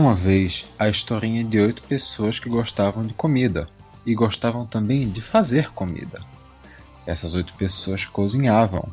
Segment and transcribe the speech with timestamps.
[0.00, 3.68] uma vez a historinha de oito pessoas que gostavam de comida
[4.06, 6.22] e gostavam também de fazer comida.
[7.06, 8.88] Essas oito pessoas cozinhavam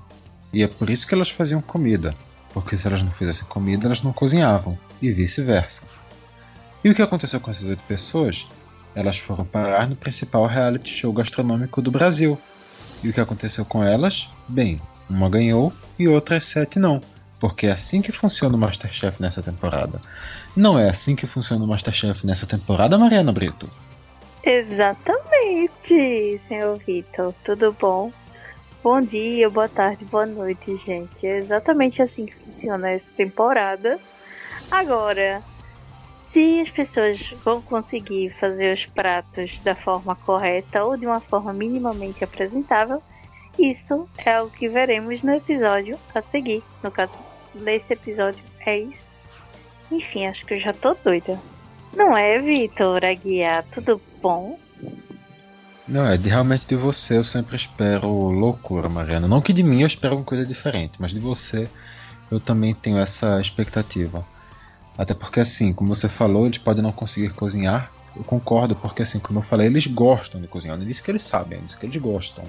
[0.51, 2.13] e é por isso que elas faziam comida,
[2.53, 5.83] porque se elas não fizessem comida elas não cozinhavam e vice-versa.
[6.83, 8.45] E o que aconteceu com essas oito pessoas?
[8.93, 12.37] Elas foram parar no principal reality show gastronômico do Brasil.
[13.01, 14.29] E o que aconteceu com elas?
[14.47, 17.01] Bem, uma ganhou e outras sete não.
[17.39, 20.01] Porque é assim que funciona o Masterchef nessa temporada.
[20.55, 23.69] Não é assim que funciona o Masterchef nessa temporada, Mariana Brito?
[24.43, 27.33] Exatamente, senhor Vitor.
[27.43, 28.11] Tudo bom?
[28.83, 31.27] Bom dia, boa tarde, boa noite, gente.
[31.27, 33.99] É exatamente assim que funciona essa temporada.
[34.71, 35.43] Agora,
[36.31, 41.51] se as pessoas vão conseguir fazer os pratos da forma correta ou de uma forma
[41.51, 43.01] minimamente apresentável,
[43.57, 46.63] isso é o que veremos no episódio a seguir.
[46.83, 47.17] No caso,
[47.61, 49.09] nesse episódio é isso.
[49.91, 51.39] Enfim, acho que eu já tô doida.
[51.95, 53.63] Não é, Vitor Aguiar?
[53.71, 54.59] Tudo bom?
[55.87, 59.27] Não, é de, realmente de você eu sempre espero loucura, Mariana.
[59.27, 61.69] Não que de mim eu espero uma coisa diferente, mas de você
[62.29, 64.25] eu também tenho essa expectativa.
[64.97, 67.89] Até porque assim, como você falou, eles podem não conseguir cozinhar.
[68.15, 70.75] Eu concordo, porque assim, como eu falei, eles gostam de cozinhar.
[70.75, 72.43] Eu não disse que eles sabem, eu disse que eles gostam.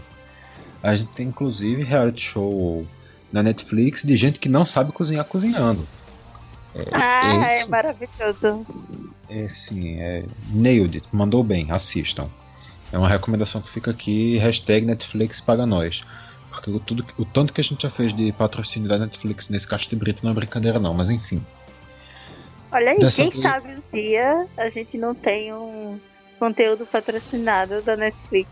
[0.82, 2.86] A gente tem inclusive reality show
[3.32, 5.86] na Netflix de gente que não sabe cozinhar cozinhando.
[6.74, 8.66] É, ah, é, é maravilhoso.
[9.28, 12.28] É sim, é nailed it, mandou bem, assistam.
[12.92, 16.04] É uma recomendação que fica aqui, hashtag Netflix paga nós.
[16.50, 19.66] Porque o, tudo, o tanto que a gente já fez de patrocínio da Netflix nesse
[19.66, 21.44] caixa de brito não é brincadeira não, mas enfim.
[22.72, 23.42] Olha aí, Dessa quem vez...
[23.42, 25.98] sabe um dia a gente não tem um
[26.38, 28.48] conteúdo patrocinado da Netflix.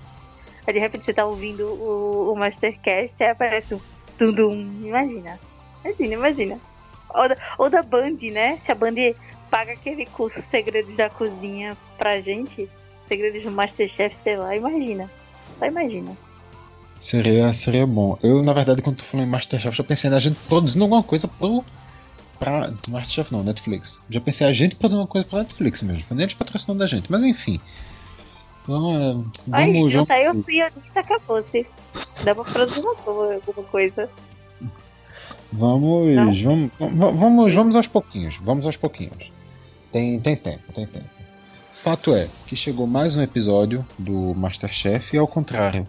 [0.66, 3.80] Aí de repente você tá ouvindo o, o Mastercast e aparece um
[4.18, 4.52] tudum.
[4.82, 5.38] Imagina.
[5.84, 6.60] Imagina, imagina.
[7.10, 8.58] Ou da, ou da Band, né?
[8.58, 8.94] Se a Band
[9.50, 12.68] paga aquele curso Segredos da Cozinha pra gente,
[13.08, 15.10] Segredos do Masterchef, sei lá, imagina.
[15.58, 16.16] Só imagina.
[17.00, 18.18] Seria, seria bom.
[18.22, 21.28] Eu, na verdade, quando tu falou em Masterchef, já pensei na gente produzindo alguma coisa
[21.28, 21.64] pro.
[22.38, 22.72] Pra.
[22.88, 24.04] Masterchef não, Netflix.
[24.10, 26.04] Já pensei a gente produzindo alguma coisa pra Netflix mesmo.
[26.10, 27.10] Nem eles patrocinando da gente.
[27.10, 27.60] Mas enfim.
[28.66, 29.26] Vamos.
[29.52, 30.12] Aí, vamos junto.
[30.12, 30.62] Aí eu fui
[30.92, 31.66] que acabou-se.
[32.24, 34.10] Dá pra produzir alguma coisa.
[35.52, 38.36] Vamos, vamos, vamos, vamos aos pouquinhos.
[38.42, 39.30] Vamos aos pouquinhos.
[39.92, 41.08] Tem, tem tempo, tem tempo.
[41.82, 45.86] Fato é que chegou mais um episódio do Masterchef e ao contrário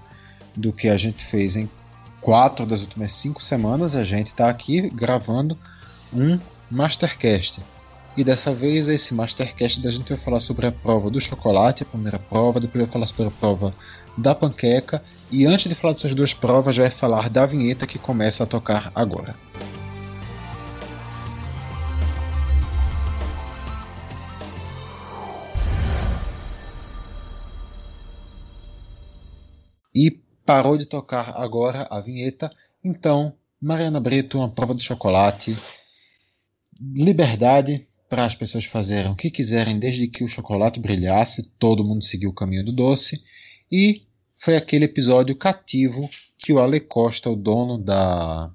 [0.56, 1.70] do que a gente fez em
[2.22, 5.58] quatro das últimas cinco semanas, a gente está aqui gravando
[6.14, 6.40] um
[6.70, 7.62] Mastercast.
[8.18, 11.86] E dessa vez esse Mastercast da gente vai falar sobre a prova do chocolate, a
[11.86, 13.72] primeira prova, depois vai falar sobre a prova
[14.18, 18.44] da panqueca e antes de falar dessas duas provas vai falar da vinheta que começa
[18.44, 19.36] a tocar agora.
[29.94, 30.10] E
[30.44, 32.52] parou de tocar agora a vinheta,
[32.84, 35.56] então Mariana Brito, uma prova de chocolate,
[36.82, 42.04] liberdade para as pessoas fazerem o que quiserem desde que o chocolate brilhasse, todo mundo
[42.04, 43.24] seguiu o caminho do doce
[43.72, 44.02] e
[44.36, 48.52] foi aquele episódio cativo que o Ale Costa, o dono da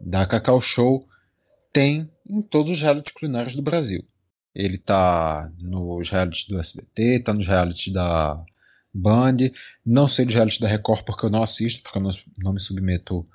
[0.00, 1.06] da Cacau Show,
[1.72, 4.04] tem em todos os realities culinários do Brasil.
[4.54, 8.44] Ele está nos realities do SBT, está nos realities da
[8.92, 9.36] Band,
[9.86, 12.60] não sei dos realities da Record porque eu não assisto, porque eu não, não me
[12.60, 13.26] submeto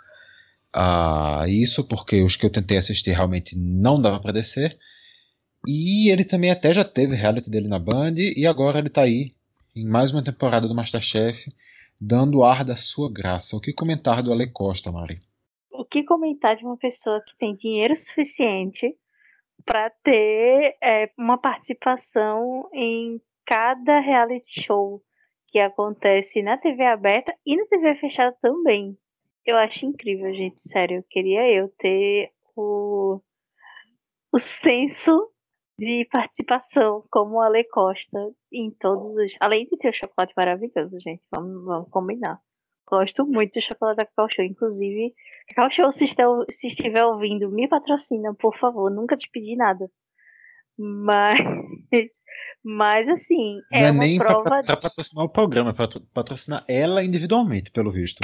[0.79, 4.77] a isso, porque os que eu tentei assistir realmente não dava para descer.
[5.65, 9.31] E ele também até já teve reality dele na Band e agora ele está aí
[9.75, 11.51] em mais uma temporada do Masterchef,
[11.99, 13.55] dando ar da sua graça.
[13.55, 15.19] O que comentar do Ale Costa, Mari?
[15.71, 18.95] O que comentar de uma pessoa que tem dinheiro suficiente
[19.65, 25.01] para ter é, uma participação em cada reality show
[25.47, 28.95] que acontece na TV aberta e na TV fechada também.
[29.47, 30.97] Eu acho incrível, gente, sério.
[30.97, 33.21] Eu queria eu ter o,
[34.29, 35.31] o senso
[35.79, 38.19] de participação como a Ale Costa
[38.51, 39.37] em todos os.
[39.39, 41.23] Além de ter o chocolate maravilhoso, gente.
[41.31, 42.41] Vamos, vamos combinar.
[42.85, 44.43] Gosto muito do chocolate da Cacau Show.
[44.43, 45.13] Inclusive,
[45.47, 48.91] Cacau Show, se, estou, se estiver ouvindo, me patrocina, por favor.
[48.91, 49.89] Nunca te pedi nada.
[50.77, 51.39] Mas.
[52.63, 54.43] Mas assim, é Não é uma nem prova.
[54.43, 58.19] Pra, pra patrocinar o programa, é pra patrocinar ela individualmente, pelo visto.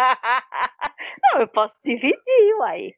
[1.34, 2.92] não, eu posso dividir, uai.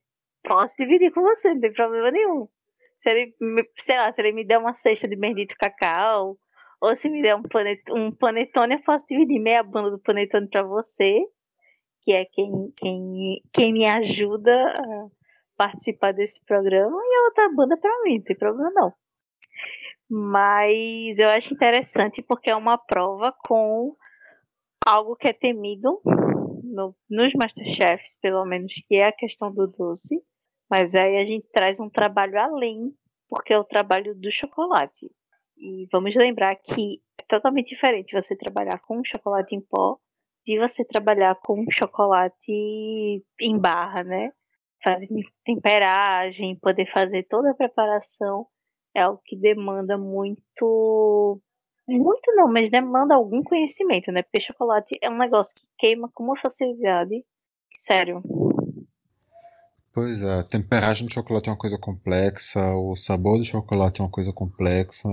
[0.45, 2.49] Posso dividir com você, não tem problema nenhum.
[3.01, 3.35] Se ele,
[3.77, 6.37] sei lá, se ele me der uma cesta de bendito cacau,
[6.81, 10.49] ou se me der um, panet, um panetone, eu posso dividir meia banda do panetone
[10.49, 11.21] para você,
[12.03, 15.07] que é quem, quem, quem me ajuda a
[15.57, 18.93] participar desse programa e a outra banda para mim, não tem problema não.
[20.11, 23.95] Mas eu acho interessante porque é uma prova com
[24.85, 26.01] algo que é temido
[26.63, 30.23] no, nos Masterchefs, pelo menos, que é a questão do doce.
[30.71, 32.95] Mas aí a gente traz um trabalho além,
[33.29, 35.11] porque é o trabalho do chocolate.
[35.57, 39.99] E vamos lembrar que é totalmente diferente você trabalhar com chocolate em pó
[40.45, 44.33] de você trabalhar com chocolate em barra, né?
[44.83, 45.09] Fazer
[45.45, 48.49] temperagem, poder fazer toda a preparação
[48.95, 51.41] é algo que demanda muito.
[51.99, 54.23] Muito não, mas demanda algum conhecimento, né?
[54.23, 57.25] Porque chocolate é um negócio que queima com uma facilidade.
[57.81, 58.23] Sério.
[59.93, 64.05] Pois é, a temperagem do chocolate é uma coisa complexa, o sabor do chocolate é
[64.05, 65.09] uma coisa complexa.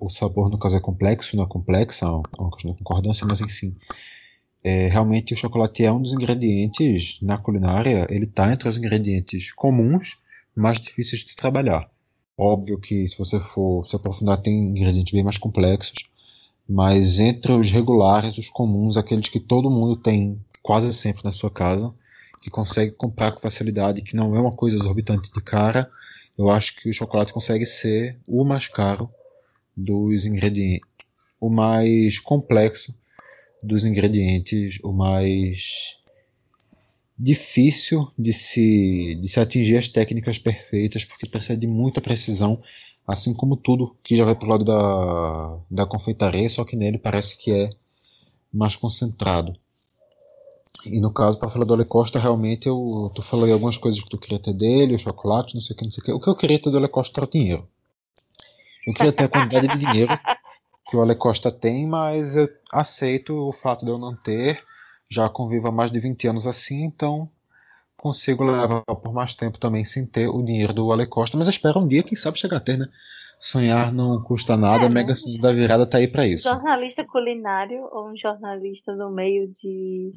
[0.00, 2.08] O sabor, no caso, é complexo, não é complexa, é
[2.40, 3.76] uma questão de concordância, mas enfim.
[4.64, 9.52] É, realmente o chocolate é um dos ingredientes na culinária, ele está entre os ingredientes
[9.52, 10.18] comuns,
[10.56, 11.88] mais difíceis de se trabalhar.
[12.38, 16.08] Óbvio que se você for se aprofundar tem ingredientes bem mais complexos,
[16.68, 21.50] mas entre os regulares, os comuns, aqueles que todo mundo tem quase sempre na sua
[21.50, 21.94] casa,
[22.42, 25.90] que consegue comprar com facilidade, que não é uma coisa exorbitante de cara,
[26.36, 29.10] eu acho que o chocolate consegue ser o mais caro
[29.74, 30.86] dos ingredientes,
[31.40, 32.94] o mais complexo
[33.62, 35.96] dos ingredientes, o mais
[37.18, 42.60] difícil de se, de se atingir as técnicas perfeitas, porque precisa de muita precisão,
[43.06, 46.98] assim como tudo que já vai para o lado da, da confeitaria, só que nele
[46.98, 47.70] parece que é
[48.52, 49.56] mais concentrado.
[50.84, 54.08] E no caso, para falar do Ale Costa, realmente eu, tu falou algumas coisas que
[54.08, 56.12] tu queria ter dele, o chocolate, não sei o que, não sei o que.
[56.12, 57.66] O que eu queria ter do Ale Costa era o dinheiro.
[58.86, 60.12] Eu queria ter a quantidade de dinheiro
[60.88, 64.62] que o Ale Costa tem, mas eu aceito o fato de eu não ter
[65.08, 67.30] já convivo há mais de 20 anos assim, então
[67.96, 71.80] consigo levar por mais tempo também sem ter o dinheiro do Ale Costa, mas espero
[71.80, 72.88] um dia, quem sabe, chegar a ter, né?
[73.38, 75.38] Sonhar não custa nada, é, a Mega né?
[75.40, 76.48] da Virada tá aí para isso.
[76.48, 80.12] Jornalista culinário ou um jornalista do meio de,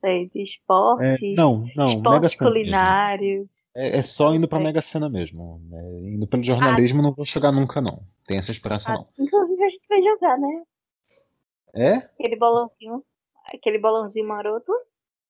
[0.00, 1.32] sei, de esporte?
[1.32, 3.48] É, não, não, esporte culinário.
[3.76, 5.60] É, é, só indo pra Mega Sena mesmo.
[5.72, 8.02] É, indo pelo jornalismo ah, não vou chegar nunca, não.
[8.26, 9.08] Tem essa esperança, ah, não.
[9.18, 10.62] Inclusive a gente vai jogar, né?
[11.74, 11.94] É?
[12.18, 13.02] Aquele bolãozinho
[13.46, 14.72] aquele balãozinho maroto.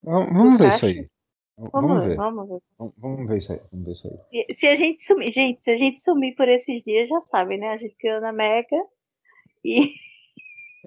[0.02, 1.08] Vamos ver isso aí.
[1.56, 2.16] Vamos, vamos, ver.
[2.16, 2.62] Vamos ver.
[2.99, 3.61] Vamos ver isso aí.
[3.70, 4.55] Vamos ver isso aí.
[4.55, 7.69] Se a gente sumir, gente, se a gente sumir por esses dias, já sabe, né?
[7.69, 8.76] A gente criou na Mega
[9.64, 9.93] e.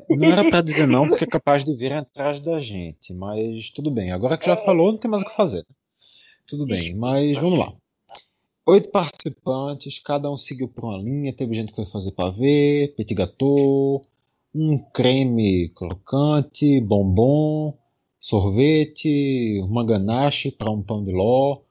[0.09, 3.11] Não era pra dizer não, porque é capaz de vir atrás da gente.
[3.13, 4.11] Mas tudo bem.
[4.11, 4.57] Agora que já é...
[4.57, 5.65] falou, não tem mais o que fazer.
[6.45, 7.73] Tudo bem, mas vamos lá.
[8.67, 11.33] Oito participantes, cada um seguiu por uma linha.
[11.33, 14.05] Teve gente que foi fazer pavê, petit gâteau,
[14.59, 17.77] um creme crocante, bombom,
[18.19, 21.61] sorvete, uma ganache para um pão de ló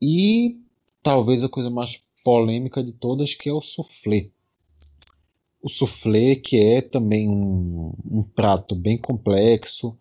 [0.00, 0.56] e
[1.02, 4.30] talvez a coisa mais polêmica de todas que é o soufflé.
[5.62, 9.94] O soufflé que é também um, um prato bem complexo,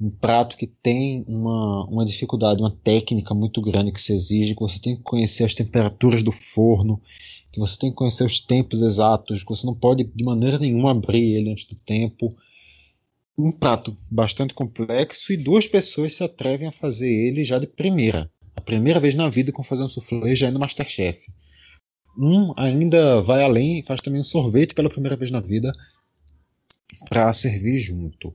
[0.00, 4.60] um prato que tem uma, uma dificuldade, uma técnica muito grande que se exige, que
[4.60, 7.00] você tem que conhecer as temperaturas do forno,
[7.52, 10.92] que você tem que conhecer os tempos exatos, que você não pode de maneira nenhuma
[10.92, 12.34] abrir ele antes do tempo.
[13.36, 18.30] Um prato bastante complexo e duas pessoas se atrevem a fazer ele já de primeira.
[18.54, 21.18] A primeira vez na vida com fazer um soufflé já é no Masterchef.
[22.18, 25.72] Um ainda vai além e faz também um sorvete pela primeira vez na vida
[27.08, 28.34] para servir junto.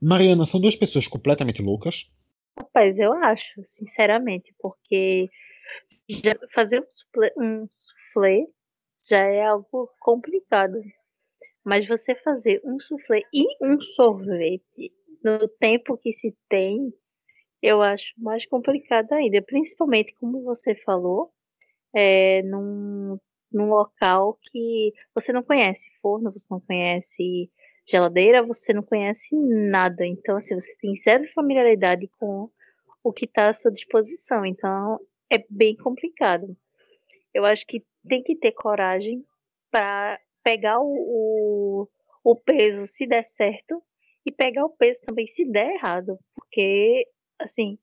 [0.00, 2.10] Mariana, são duas pessoas completamente loucas?
[2.58, 5.30] Rapaz, eu acho, sinceramente, porque
[6.54, 6.84] fazer
[7.36, 7.66] um
[8.16, 8.46] soufflé
[9.08, 10.80] já é algo complicado.
[11.64, 14.92] Mas você fazer um soufflé e um sorvete
[15.22, 16.92] no tempo que se tem,
[17.62, 19.42] eu acho mais complicado ainda.
[19.42, 21.30] Principalmente, como você falou,
[21.94, 23.18] é, num,
[23.52, 27.50] num local que você não conhece forno, você não conhece
[27.88, 30.06] geladeira, você não conhece nada.
[30.06, 32.48] Então, assim, você tem zero familiaridade com
[33.02, 34.44] o que está à sua disposição.
[34.46, 35.00] Então,
[35.32, 36.56] é bem complicado.
[37.34, 39.24] Eu acho que tem que ter coragem
[39.70, 41.88] para pegar o, o,
[42.24, 43.82] o peso se der certo
[44.24, 47.06] e pegar o peso também se der errado, porque
[47.38, 47.78] assim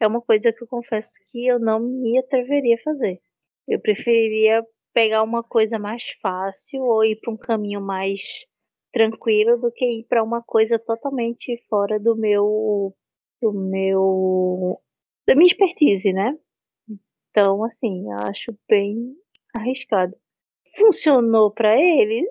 [0.00, 3.20] é uma coisa que eu confesso que eu não me atreveria a fazer.
[3.68, 4.64] Eu preferiria
[4.94, 8.20] pegar uma coisa mais fácil ou ir para um caminho mais
[8.92, 12.94] tranquilo do que ir para uma coisa totalmente fora do meu
[13.40, 14.80] do meu
[15.26, 16.36] da minha expertise, né?
[17.30, 19.14] Então, assim, acho bem
[19.54, 20.14] arriscado.
[20.76, 22.28] Funcionou para eles?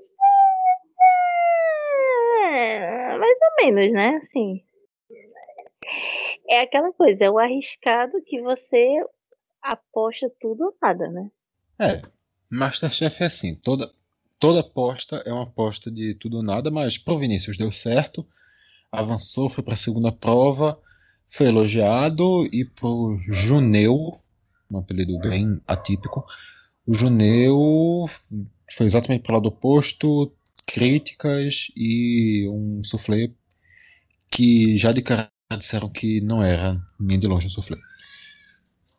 [2.51, 4.19] É, mais ou menos, né?
[4.23, 4.63] Assim.
[6.47, 9.03] é aquela coisa, é o arriscado que você
[9.61, 11.29] aposta tudo ou nada, né?
[11.79, 12.01] É,
[12.49, 13.91] Masterchef é assim, toda,
[14.39, 18.25] toda aposta é uma aposta de tudo ou nada, mas pro Vinícius deu certo,
[18.91, 20.79] avançou, foi para segunda prova,
[21.27, 24.19] foi elogiado, e pro Juneu,
[24.71, 26.25] um apelido bem atípico,
[26.89, 28.09] o Juneu
[28.71, 30.33] foi exatamente para o lado oposto,
[30.65, 33.29] críticas e um soufflé
[34.31, 37.77] que já de cara disseram que não era nem de longe um soufflé.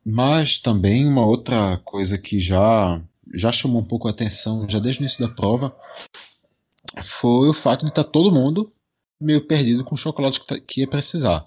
[0.06, 3.02] Mas também uma outra coisa que já
[3.34, 5.76] já chamou um pouco a atenção já desde o início da prova
[7.02, 8.72] foi o fato de estar tá todo mundo
[9.20, 11.44] meio perdido com o chocolate que, tá, que ia precisar.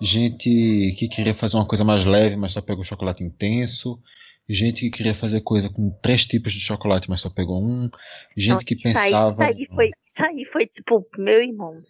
[0.00, 4.00] Gente que queria fazer uma coisa mais leve, mas só pegou chocolate intenso.
[4.48, 7.88] Gente que queria fazer coisa com três tipos de chocolate, mas só pegou um.
[8.36, 9.32] Gente Não, que pensava.
[9.32, 11.80] Isso aí, foi, isso aí foi tipo, meu irmão.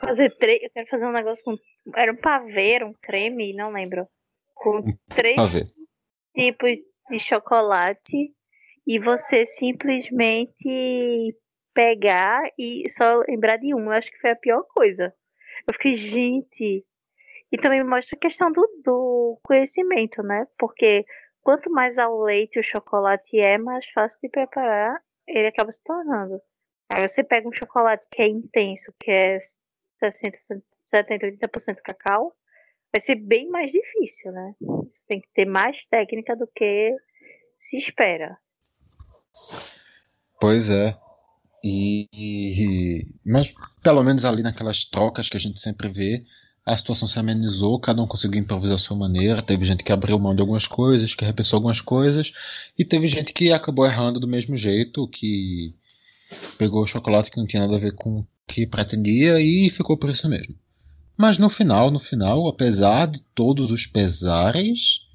[0.00, 0.62] Fazer três.
[0.62, 1.56] Eu quero fazer um negócio com.
[1.94, 4.08] Era um pavê, era um creme, não lembro.
[4.54, 5.66] Com três pavê.
[6.34, 6.70] tipos
[7.08, 8.34] de chocolate.
[8.84, 11.36] E você simplesmente
[11.72, 13.84] pegar e só lembrar de um.
[13.84, 15.14] Eu acho que foi a pior coisa.
[15.68, 16.84] Eu fiquei, gente.
[17.52, 20.46] E também mostra a questão do, do conhecimento, né?
[20.58, 21.04] Porque
[21.42, 26.40] quanto mais ao leite o chocolate é, mais fácil de preparar ele acaba se tornando.
[26.88, 29.38] Aí você pega um chocolate que é intenso, que é
[30.00, 30.38] 60,
[30.86, 32.34] 70, 80% cacau,
[32.92, 34.54] vai ser bem mais difícil, né?
[34.60, 36.96] Você tem que ter mais técnica do que
[37.56, 38.36] se espera.
[40.40, 40.96] Pois é.
[41.62, 46.24] E, e, mas pelo menos ali naquelas trocas que a gente sempre vê,
[46.64, 49.42] a situação se amenizou, cada um conseguiu improvisar a sua maneira.
[49.42, 52.32] Teve gente que abriu mão de algumas coisas, que repensou algumas coisas,
[52.78, 55.74] e teve gente que acabou errando do mesmo jeito, que
[56.58, 59.96] pegou o chocolate que não tinha nada a ver com o que pretendia e ficou
[59.96, 60.54] por isso mesmo.
[61.16, 65.06] Mas no final, no final, apesar de todos os pesares,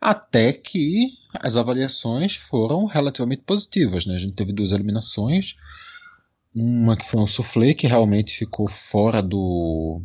[0.00, 4.06] até que as avaliações foram relativamente positivas.
[4.06, 4.14] Né?
[4.14, 5.56] A gente teve duas eliminações.
[6.54, 10.00] Uma que foi um soufflé, que realmente ficou fora do,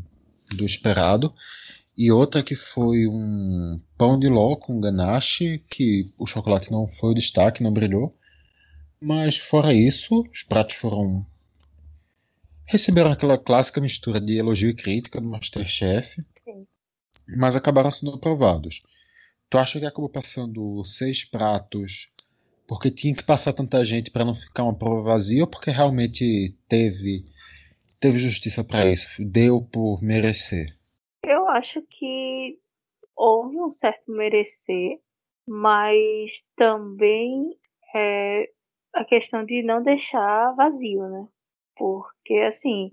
[0.55, 1.33] do esperado.
[1.97, 7.11] E outra que foi um pão de ló com ganache, que o chocolate não foi
[7.11, 8.15] o destaque, não brilhou.
[9.01, 11.25] Mas fora isso, os pratos foram.
[12.65, 16.23] receberam aquela clássica mistura de elogio e crítica do Masterchef.
[16.43, 16.67] Sim.
[17.37, 18.81] Mas acabaram sendo aprovados.
[19.49, 22.09] Tu acha que acabou passando seis pratos
[22.69, 26.55] porque tinha que passar tanta gente para não ficar uma prova vazia ou porque realmente
[26.67, 27.25] teve
[27.99, 29.07] teve justiça para isso?
[29.19, 30.77] Deu por merecer?
[31.23, 32.59] Eu acho que
[33.15, 34.99] houve um certo merecer,
[35.47, 37.57] mas também
[37.93, 38.49] é,
[38.93, 41.27] a questão de não deixar vazio, né?
[41.75, 42.91] Porque assim,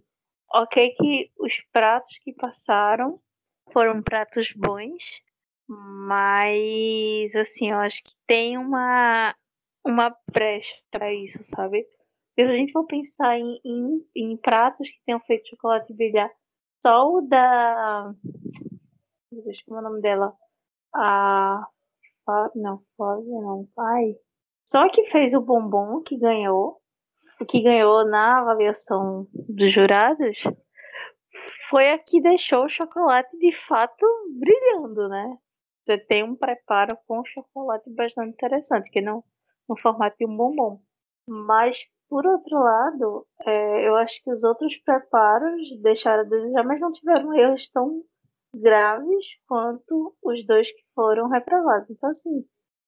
[0.52, 3.20] ok que os pratos que passaram
[3.72, 5.22] foram pratos bons,
[5.68, 9.34] mas, assim, eu acho que tem uma,
[9.84, 11.86] uma brecha para isso, sabe?
[12.36, 16.30] Porque se a gente for pensar em, em, em pratos que tenham feito chocolate brilhar,
[16.82, 18.12] só o da.
[19.32, 20.34] Deixa eu ver o nome dela.
[20.94, 21.66] A.
[22.54, 23.66] Não, Flávia não.
[23.78, 24.16] Ai.
[24.66, 26.78] Só que fez o bombom que ganhou.
[27.48, 30.42] Que ganhou na avaliação dos jurados.
[31.70, 34.06] Foi a que deixou o chocolate de fato
[34.38, 35.38] brilhando, né?
[35.86, 39.22] você tem um preparo com chocolate bastante interessante, que não
[39.68, 40.80] no formato de um bombom.
[41.28, 41.78] Mas,
[42.08, 46.92] por outro lado, é, eu acho que os outros preparos deixaram a desejar, mas não
[46.92, 48.02] tiveram erros tão
[48.54, 51.90] graves quanto os dois que foram reprovados.
[51.90, 52.44] Então, assim,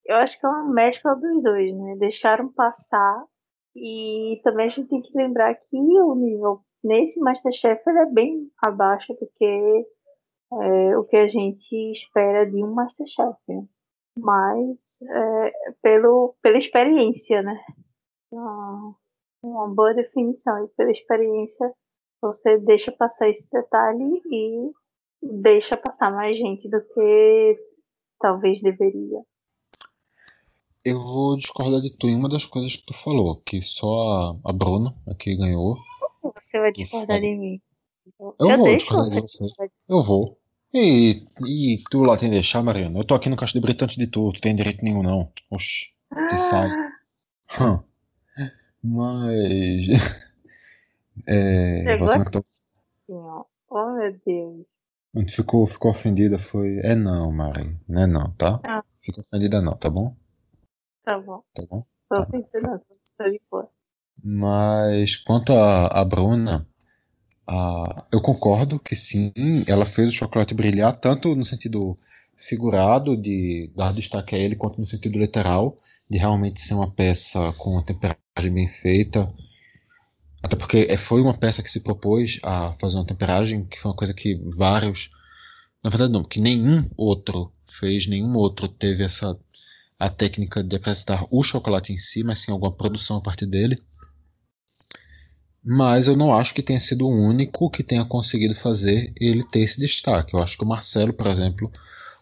[0.06, 1.96] eu acho que é uma mescla dos dois, né?
[1.98, 3.25] Deixaram passar
[3.76, 8.50] e também a gente tem que lembrar que o nível nesse Masterchef ele é bem
[8.62, 9.87] abaixo do que
[10.52, 13.37] é, o que a gente espera de um Masterchef.
[13.48, 13.66] Né?
[14.18, 17.60] Mas é, pelo, pela experiência, né?
[18.32, 18.94] Uma,
[19.42, 20.64] uma boa definição.
[20.64, 21.73] E pela experiência,
[22.21, 24.73] você deixa passar esse detalhe e
[25.23, 27.59] deixa passar mais gente do que
[28.18, 29.23] talvez deveria.
[30.85, 34.52] Eu vou discordar de tu em uma das coisas que tu falou, que só a,
[34.52, 35.76] Bruna aqui ganhou.
[36.23, 37.61] Você vai discordar de mim.
[38.18, 39.45] Eu, eu vou discordar de você.
[39.88, 40.38] Eu vou.
[40.73, 42.99] E, e tu lá tem que deixar, Mariana?
[42.99, 45.33] Eu tô aqui no caixa de brito antes de tu, tu tem direito nenhum não.
[45.50, 46.38] Oxi, que ah.
[46.38, 46.68] sai.
[47.61, 47.88] Hum.
[48.88, 49.87] Mas.
[51.26, 51.97] é.
[51.99, 52.42] Você que tá...
[53.71, 54.66] Oh meu Deus.
[55.14, 56.78] A gente ficou, ficou ofendida, foi.
[56.83, 57.78] É não, Mari.
[57.88, 58.61] Não é não, tá?
[58.64, 58.85] Ah.
[59.00, 60.16] Fica ofendida não, tá bom?
[61.04, 61.42] Tá bom.
[61.54, 61.85] Tá bom?
[62.09, 62.23] Tô tá.
[62.23, 62.83] ofendida,
[63.18, 63.68] tô de fora.
[64.23, 66.66] Mas quanto a, a Bruna,
[67.50, 69.33] Uh, eu concordo que sim,
[69.66, 71.97] ela fez o chocolate brilhar, tanto no sentido
[72.37, 75.78] figurado, de dar destaque a ele, quanto no sentido literal,
[76.10, 79.32] de realmente ser uma peça com uma temperagem bem feita.
[80.42, 83.90] Até porque é, foi uma peça que se propôs a fazer uma temperagem, que foi
[83.90, 85.10] uma coisa que vários.
[85.82, 89.38] Na verdade, não, que nenhum outro fez, nenhum outro teve essa
[89.98, 93.82] a técnica de apresentar o chocolate em si, mas sim alguma produção a partir dele
[95.70, 99.60] mas eu não acho que tenha sido o único que tenha conseguido fazer ele ter
[99.60, 100.34] esse destaque.
[100.34, 101.70] Eu acho que o Marcelo, por exemplo,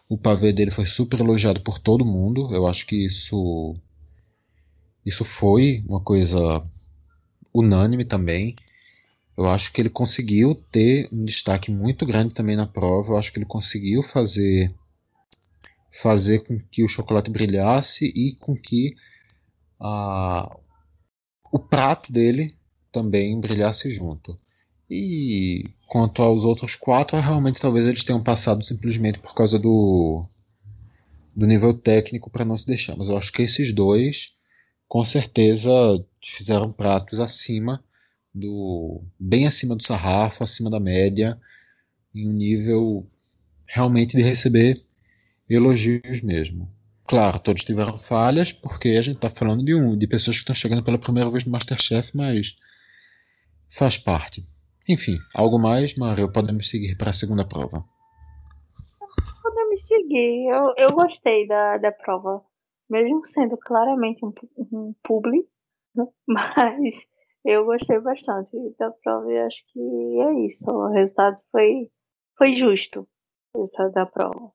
[0.09, 2.53] o pavê dele foi super elogiado por todo mundo.
[2.53, 3.75] Eu acho que isso
[5.05, 6.37] isso foi uma coisa
[7.53, 8.55] unânime também.
[9.37, 13.13] Eu acho que ele conseguiu ter um destaque muito grande também na prova.
[13.13, 14.73] Eu acho que ele conseguiu fazer
[16.01, 18.95] fazer com que o chocolate brilhasse e com que
[19.79, 20.55] a,
[21.51, 22.55] o prato dele
[22.91, 24.37] também brilhasse junto.
[24.89, 30.25] E quanto aos outros quatro, realmente talvez eles tenham passado simplesmente por causa do,
[31.35, 32.95] do nível técnico para não se deixar.
[32.95, 34.33] Mas eu acho que esses dois,
[34.87, 35.71] com certeza,
[36.21, 37.83] fizeram pratos acima
[38.33, 39.01] do.
[39.19, 41.39] bem acima do sarrafo, acima da média,
[42.13, 43.07] em um nível
[43.65, 44.81] realmente de receber
[45.49, 46.69] elogios mesmo.
[47.07, 50.55] Claro, todos tiveram falhas, porque a gente está falando de, um, de pessoas que estão
[50.55, 52.57] chegando pela primeira vez no Masterchef, mas
[53.69, 54.45] Faz parte.
[54.89, 57.83] Enfim, algo mais, Mario, podemos seguir para a segunda prova.
[59.43, 60.47] Podemos seguir.
[60.47, 62.41] Eu, eu gostei da, da prova.
[62.89, 64.33] Mesmo sendo claramente um,
[64.71, 65.45] um publi,
[65.93, 66.05] né?
[66.25, 67.05] mas
[67.43, 69.79] eu gostei bastante da prova e acho que
[70.21, 70.69] é isso.
[70.69, 71.89] O resultado foi,
[72.37, 73.05] foi justo.
[73.53, 74.51] O resultado da prova.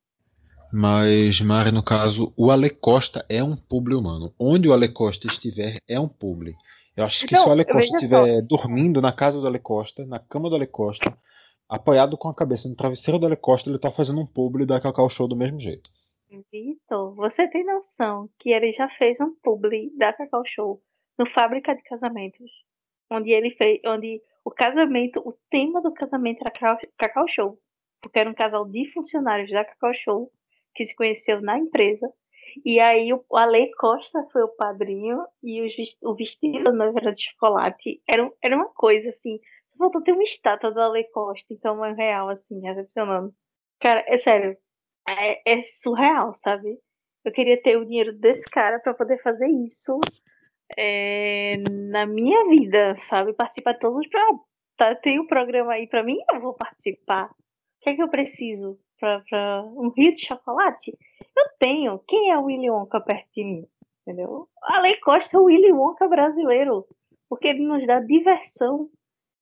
[0.72, 4.34] Mas, Mari, no caso, o Ale Costa é um publi humano.
[4.38, 6.54] Onde o Ale Costa estiver, é um publi.
[6.96, 10.04] Eu acho que não, se o Ale Costa estiver dormindo na casa do Ale Costa,
[10.04, 11.16] na cama do Ale Costa,
[11.68, 14.80] apoiado com a cabeça no travesseiro do Ale Costa, ele tá fazendo um publi da
[14.80, 15.90] Cacau Show do mesmo jeito.
[16.50, 20.82] Vitor, você tem noção que ele já fez um publi da Cacau Show
[21.18, 22.50] no Fábrica de Casamentos,
[23.10, 27.58] onde ele fez, onde o casamento, o tema do casamento era Cacau Show,
[28.00, 30.30] porque era um casal de funcionários da Cacau Show
[30.74, 32.10] que se conheceu na empresa
[32.64, 35.62] e aí o Ale Costa foi o padrinho e
[36.02, 38.02] o vestido da noiva era de chocolate.
[38.08, 39.38] Era, era uma coisa assim.
[39.78, 43.34] Faltou ter uma estátua do Ale Costa, então é real, assim, recepcionando.
[43.80, 44.56] Cara, é sério.
[45.08, 46.78] É, é surreal, sabe?
[47.24, 49.98] Eu queria ter o dinheiro desse cara para poder fazer isso
[50.76, 51.56] é,
[51.90, 53.32] na minha vida, sabe?
[53.34, 54.40] Participar de todos os programas.
[54.76, 57.26] Tá, tem um programa aí para mim, eu vou participar.
[57.26, 57.34] O
[57.82, 58.78] que é que eu preciso?
[59.02, 60.96] Para um rio de chocolate?
[61.36, 61.98] Eu tenho.
[62.06, 63.66] Quem é o Willy Wonka perto de mim?
[64.02, 64.48] Entendeu?
[64.62, 66.86] A Lei Costa é o Willy Wonka brasileiro.
[67.28, 68.88] Porque ele nos dá diversão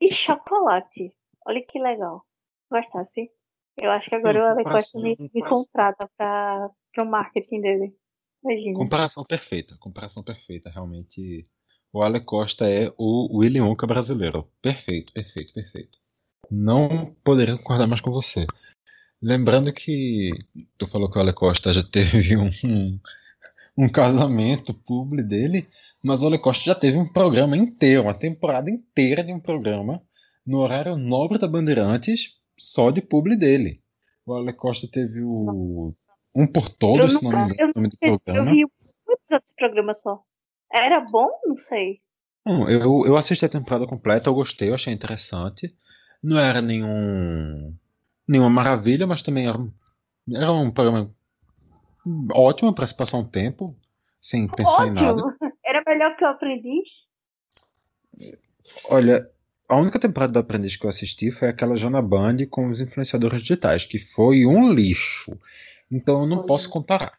[0.01, 1.13] e chocolate.
[1.47, 2.25] Olha que legal.
[2.71, 3.31] Gostasse?
[3.77, 7.97] Eu acho que agora Sim, o Ale Costa me, me contrata para o marketing dele.
[8.43, 8.79] Imagina.
[8.79, 9.77] Comparação perfeita.
[9.79, 10.71] Comparação perfeita.
[10.71, 11.47] Realmente,
[11.93, 14.49] o Ale Costa é o Willy Wonka brasileiro.
[14.63, 15.99] Perfeito, perfeito, perfeito.
[16.51, 18.47] Não poderia concordar mais com você.
[19.23, 20.31] Lembrando que
[20.79, 23.01] tu falou que o Ale Costa já teve um, um,
[23.77, 25.69] um casamento público dele,
[26.03, 30.03] mas o Ale Costa já teve um programa inteiro, uma temporada inteira de um programa
[30.47, 33.83] no horário nobre da Bandeirantes, só de publi dele.
[34.25, 35.93] O Ale Costa teve o
[36.35, 38.51] Um por Todos, se não me engano, o nome do programa.
[38.51, 40.23] Eu vi um episódio desse programa só.
[40.73, 41.29] Era bom?
[41.45, 42.01] Não sei.
[42.47, 45.75] eu, eu assisti a temporada completa, eu gostei, eu achei interessante.
[46.23, 47.75] Não era nenhum
[48.31, 49.59] nenhuma maravilha, mas também era,
[50.33, 51.13] era um programa
[52.33, 53.77] ótimo para se passar um tempo,
[54.23, 54.99] sem pensar ótimo.
[54.99, 55.37] em nada.
[55.67, 57.07] Era melhor que o Aprendiz?
[58.89, 59.29] Olha,
[59.69, 63.43] a única temporada do Aprendiz que eu assisti foi aquela Jana Band com os influenciadores
[63.43, 65.37] digitais, que foi um lixo.
[65.91, 67.13] Então eu não foi posso comparar.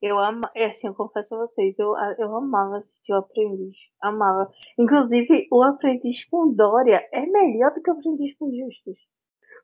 [0.00, 3.76] Eu amo, é assim, eu confesso a vocês, eu, eu amava assistir o Aprendiz.
[4.00, 4.50] Amava.
[4.78, 8.98] Inclusive, o Aprendiz com Dória é melhor do que o Aprendiz com Justus.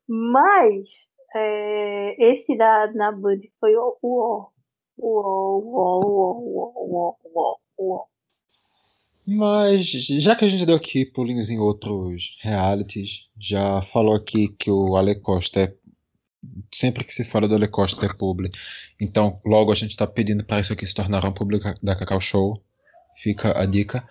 [0.09, 0.89] Mas
[1.35, 3.13] é, esse da na
[3.61, 4.47] foi o o
[4.97, 5.97] o o
[6.77, 8.07] o o o
[9.27, 14.71] Mas já que a gente deu aqui pulinhos em outros realities, já falou aqui que
[14.71, 15.75] o Ale Costa é
[16.73, 18.51] sempre que se fala do Ale Costa é publi.
[19.01, 22.21] Então, logo a gente está pedindo para isso aqui se tornar um público da Cacau
[22.21, 22.63] Show.
[23.17, 24.09] Fica a dica.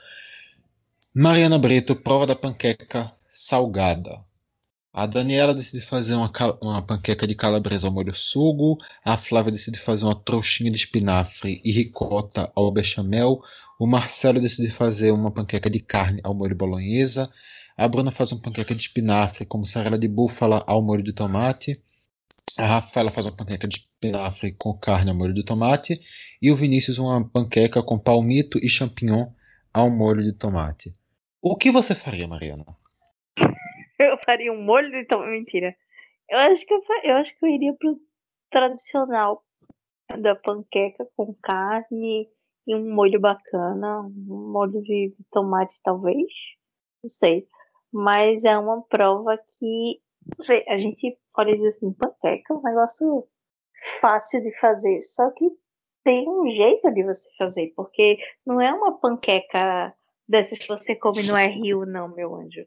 [1.14, 4.22] Mariana Brito, prova da panqueca salgada.
[4.94, 8.78] A Daniela decide fazer uma, uma panqueca de calabresa ao molho sugo.
[9.06, 13.42] A Flávia decide fazer uma trouxinha de espinafre e ricota ao bechamel.
[13.80, 17.32] O Marcelo decide fazer uma panqueca de carne ao molho bolonhesa.
[17.78, 21.80] A Bruna faz uma panqueca de espinafre com mussarela de búfala ao molho de tomate.
[22.58, 26.02] A Rafaela faz uma panqueca de espinafre com carne ao molho de tomate.
[26.42, 29.28] E o Vinícius uma panqueca com palmito e champignon
[29.72, 30.96] ao molho de tomate.
[31.40, 32.66] O que você faria, Mariana?
[34.12, 35.32] Eu faria um molho de tomate.
[35.32, 35.76] Mentira.
[36.30, 37.98] Eu acho que eu, eu acho que eu iria pro
[38.52, 39.44] tradicional
[40.20, 42.30] da panqueca com carne
[42.66, 46.28] e um molho bacana, um molho de tomate talvez,
[47.04, 47.48] não sei.
[47.92, 50.02] Mas é uma prova que
[50.68, 53.28] a gente pode dizer assim, panqueca é um negócio
[54.02, 55.50] fácil de fazer, só que
[56.04, 59.94] tem um jeito de você fazer, porque não é uma panqueca
[60.28, 62.66] dessas que você come no Rio, não, meu anjo.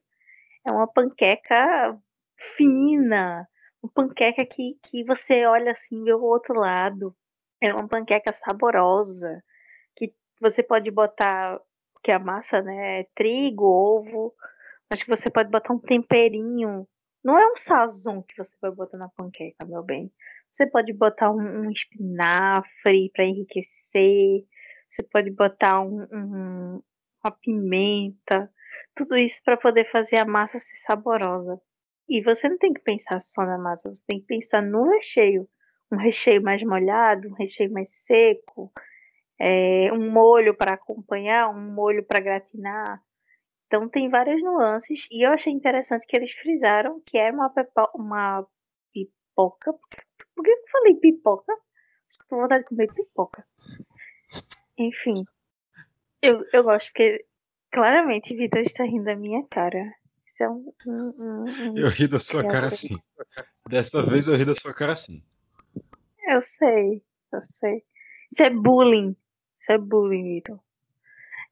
[0.66, 1.98] É uma panqueca
[2.56, 3.48] fina,
[3.82, 7.14] uma panqueca que, que você olha assim, vê o outro lado.
[7.62, 9.42] É uma panqueca saborosa,
[9.96, 11.60] que você pode botar,
[12.02, 14.34] que a massa, né, é trigo, ovo,
[14.90, 16.86] mas que você pode botar um temperinho.
[17.22, 20.10] Não é um sazon que você vai botar na panqueca, meu bem.
[20.50, 24.44] Você pode botar um, um espinafre para enriquecer.
[24.88, 26.82] Você pode botar um, um,
[27.22, 28.50] uma pimenta.
[28.94, 31.60] Tudo isso para poder fazer a massa ser saborosa.
[32.08, 35.48] E você não tem que pensar só na massa, você tem que pensar no recheio
[35.92, 38.72] um recheio mais molhado, um recheio mais seco,
[39.38, 43.02] é, um molho para acompanhar, um molho para gratinar.
[43.66, 47.52] Então tem várias nuances e eu achei interessante que eles frisaram que é uma,
[47.94, 48.46] uma
[48.92, 49.72] pipoca.
[50.34, 51.52] Por que eu falei pipoca?
[52.18, 53.46] Tô com vontade de comer pipoca.
[54.78, 55.24] Enfim,
[56.22, 57.24] eu, eu gosto que
[57.70, 59.94] claramente Vitor está rindo da minha cara.
[60.26, 62.96] Isso é um, um, um, eu ri da sua cara assim.
[63.68, 65.22] Dessa vez eu ri da sua cara assim.
[66.28, 67.02] Eu sei,
[67.32, 67.82] eu sei.
[68.32, 69.16] Isso é bullying.
[69.60, 70.58] Isso é bullying, Vitor.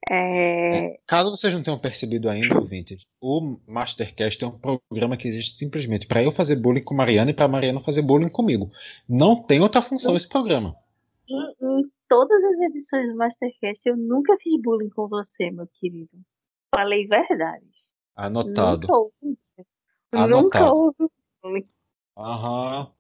[0.09, 0.77] É...
[0.77, 5.59] É, caso vocês não tenham percebido ainda, ouvintes, o Mastercast é um programa que existe
[5.59, 8.71] simplesmente para eu fazer bullying com Mariana e para Mariana fazer bullying comigo.
[9.09, 10.77] Não tem outra função esse programa.
[12.09, 16.11] Todas as edições do Mastercast eu nunca fiz bullying com você, meu querido.
[16.75, 17.67] Falei verdade.
[18.17, 18.81] Anotado.
[18.81, 19.39] Nunca houve.
[20.13, 20.43] Anotado.
[20.43, 21.65] Nunca houve bullying.
[22.17, 22.93] Aham.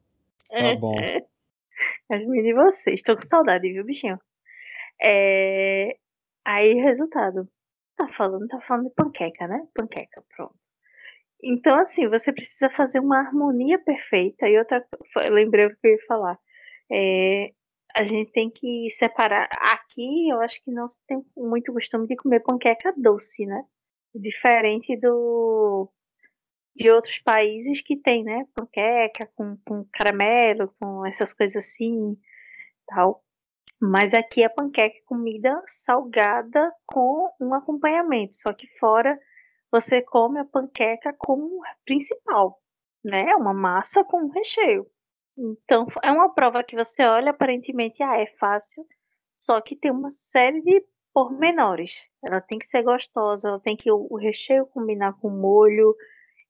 [0.51, 0.94] Tá é, bom.
[1.01, 1.27] É.
[2.12, 3.01] As de vocês.
[3.01, 4.18] Estou com saudade, viu, bichinho?
[5.03, 5.97] É...
[6.44, 7.49] Aí, resultado.
[7.97, 9.66] Tá falando, tá falando de panqueca, né?
[9.75, 10.55] Panqueca, pronto.
[11.42, 14.49] Então, assim, você precisa fazer uma harmonia perfeita.
[14.49, 14.85] E outra,
[15.31, 16.38] lembrei o que eu ia falar.
[16.90, 17.53] É,
[17.98, 19.48] a gente tem que separar.
[19.52, 23.64] Aqui, eu acho que não se tem muito costume de comer panqueca doce, né?
[24.14, 25.90] Diferente do
[26.76, 28.46] de outros países que tem, né?
[28.54, 32.16] Panqueca com, com caramelo, com essas coisas assim,
[32.87, 33.24] tal.
[33.80, 38.37] Mas aqui é panqueca comida salgada com um acompanhamento.
[38.37, 39.18] Só que fora
[39.72, 42.61] você come a panqueca como principal,
[43.04, 43.34] né?
[43.34, 44.87] Uma massa com recheio.
[45.38, 48.85] Então é uma prova que você olha aparentemente, ah, é fácil,
[49.38, 51.92] só que tem uma série de pormenores.
[52.24, 55.94] Ela tem que ser gostosa, ela tem que o, recheio combinar com o molho,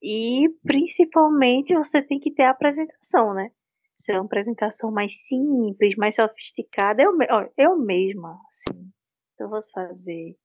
[0.03, 3.51] e principalmente você tem que ter a apresentação, né?
[3.97, 7.13] Se é uma apresentação mais simples, mais sofisticada, eu,
[7.57, 8.91] eu mesma, assim,
[9.39, 10.37] eu vou fazer.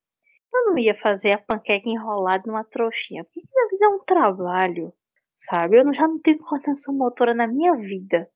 [0.52, 4.92] Eu não ia fazer a panqueca enrolada numa trouxinha, porque isso é um trabalho,
[5.48, 5.78] sabe?
[5.78, 8.28] Eu já não tenho coordenação motora na minha vida.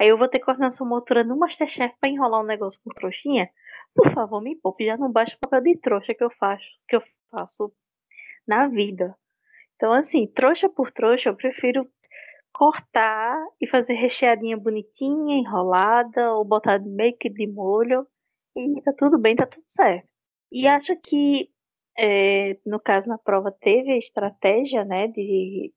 [0.00, 3.50] Aí eu vou ter coordenação motora no Masterchef para enrolar um negócio com trouxinha?
[3.94, 6.96] Por favor, me poupe, já não baixa o papel de trouxa que eu faço, que
[6.96, 7.72] eu faço
[8.46, 9.14] na vida.
[9.76, 11.88] Então, assim, trouxa por trouxa, eu prefiro
[12.52, 18.06] cortar e fazer recheadinha bonitinha, enrolada, ou botar meio que de molho,
[18.56, 20.06] e tá tudo bem, tá tudo certo.
[20.52, 21.48] E acho que,
[21.98, 25.72] é, no caso, na prova teve a estratégia, né, de,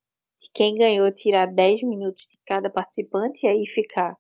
[0.45, 4.15] de quem ganhou tirar 10 minutos de cada participante e aí ficar,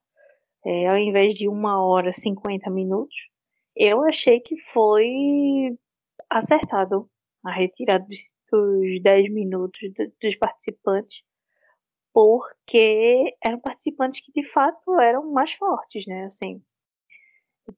[0.65, 3.15] é, ao invés de uma hora, 50 minutos.
[3.75, 5.77] Eu achei que foi
[6.29, 7.09] acertado
[7.43, 9.81] a retirada dos os 10 minutos
[10.21, 11.21] dos participantes,
[12.13, 16.25] porque eram participantes que de fato eram mais fortes, né?
[16.25, 16.61] Assim,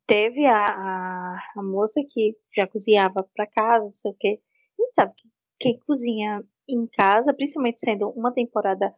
[0.05, 4.39] teve a, a, a moça que já cozinhava para casa, não sei o quê.
[4.79, 5.29] A gente sabe que
[5.59, 8.93] quem cozinha em casa, principalmente sendo uma temporada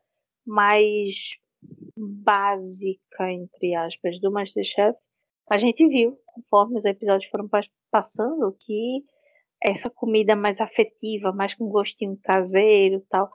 [0.45, 1.15] mais
[1.95, 4.97] básica, entre aspas, do Masterchef,
[5.51, 7.49] a gente viu, conforme os episódios foram
[7.91, 9.03] passando, que
[9.61, 13.29] essa comida mais afetiva, mais com gostinho caseiro tal,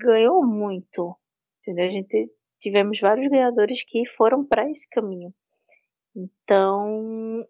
[0.00, 1.16] ganhou muito.
[1.60, 1.86] Entendeu?
[1.86, 5.34] A gente tivemos vários ganhadores que foram para esse caminho.
[6.14, 7.44] Então,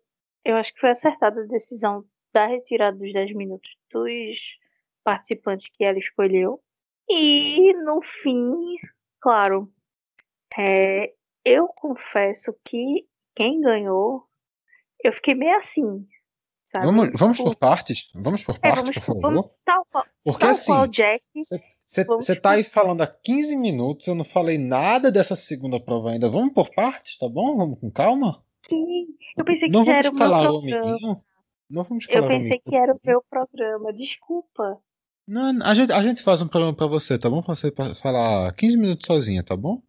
[0.45, 4.59] eu acho que foi acertada a decisão da retirada dos 10 minutos dos
[5.07, 6.61] participantes que ela escolheu.
[7.09, 8.75] E no fim,
[9.21, 9.73] claro,
[10.59, 11.13] é,
[11.45, 14.25] eu confesso que quem ganhou,
[15.05, 16.05] eu fiquei meio assim.
[16.65, 16.87] Sabe?
[16.87, 18.11] Vamos, vamos por partes?
[18.13, 19.21] Vamos por É, partes, vamos, por favor?
[19.21, 19.87] vamos tal,
[20.25, 21.23] Porque tal assim, qual Jack.
[22.19, 26.29] você tá aí falando há 15 minutos, eu não falei nada dessa segunda prova ainda.
[26.29, 27.57] Vamos por partes, tá bom?
[27.57, 28.43] Vamos com calma?
[28.69, 29.07] Sim,
[29.39, 30.87] eu pensei que Não já era o meu calar o programa.
[30.89, 31.23] amiguinho.
[31.71, 33.93] Não vamos Eu pensei que era o meu programa.
[33.93, 34.81] Desculpa.
[35.27, 37.43] Não, a gente, a gente faz um programa pra você, tá bom?
[37.43, 39.83] Pra você falar 15 minutos sozinha, tá bom?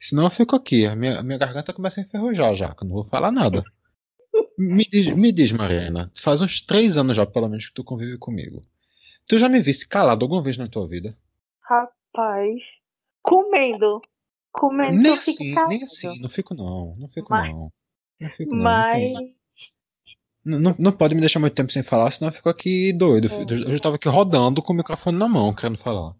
[0.00, 2.88] Senão eu fico aqui, a minha, a minha garganta começa a enferrujar já, que eu
[2.88, 3.64] não vou falar nada.
[4.56, 8.18] Me diz, me diz, Mariana, faz uns três anos já, pelo menos, que tu convive
[8.18, 8.62] comigo.
[9.26, 11.16] Tu já me visse calado alguma vez na tua vida?
[11.62, 12.54] Rapaz.
[13.22, 14.00] Comendo.
[14.52, 15.70] Comendo Nem assim, calado.
[15.74, 17.72] nem assim, não fico não, não fico Mas- não.
[18.20, 18.58] Não fico não.
[18.58, 18.94] não Mas.
[18.98, 19.34] tem- Não,
[20.58, 23.28] não, não pode me deixar muito tempo sem falar, senão eu fico aqui doido.
[23.28, 23.42] É.
[23.42, 26.14] Eu, já tava aqui rodando com o microfone na mão, querendo falar.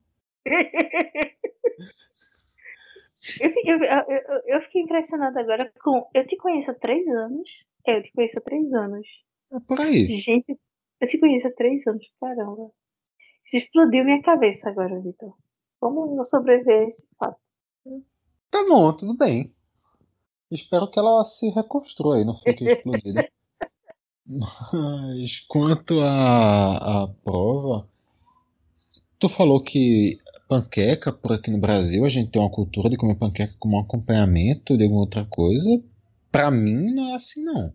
[3.40, 6.08] Eu, eu, eu, eu- fiquei impressionada agora com.
[6.14, 7.50] Eu te conheço há três anos.
[7.86, 9.06] É, eu te conheço há três anos.
[9.52, 10.06] É por aí.
[10.06, 10.56] Gente,
[11.00, 12.70] eu te conheço há três anos, caramba.
[13.44, 15.34] Isso explodiu minha cabeça agora, Vitor.
[15.80, 17.38] Como eu sobreviver a esse fato?
[18.50, 19.46] Tá bom, tudo bem.
[20.50, 23.28] Espero que ela se reconstrua aí, não fique explodida.
[24.28, 27.88] Mas quanto à, à prova,
[29.18, 33.16] tu falou que panqueca, por aqui no Brasil, a gente tem uma cultura de comer
[33.16, 35.82] panqueca como um acompanhamento de alguma outra coisa.
[36.30, 37.72] Pra mim, não é assim, não.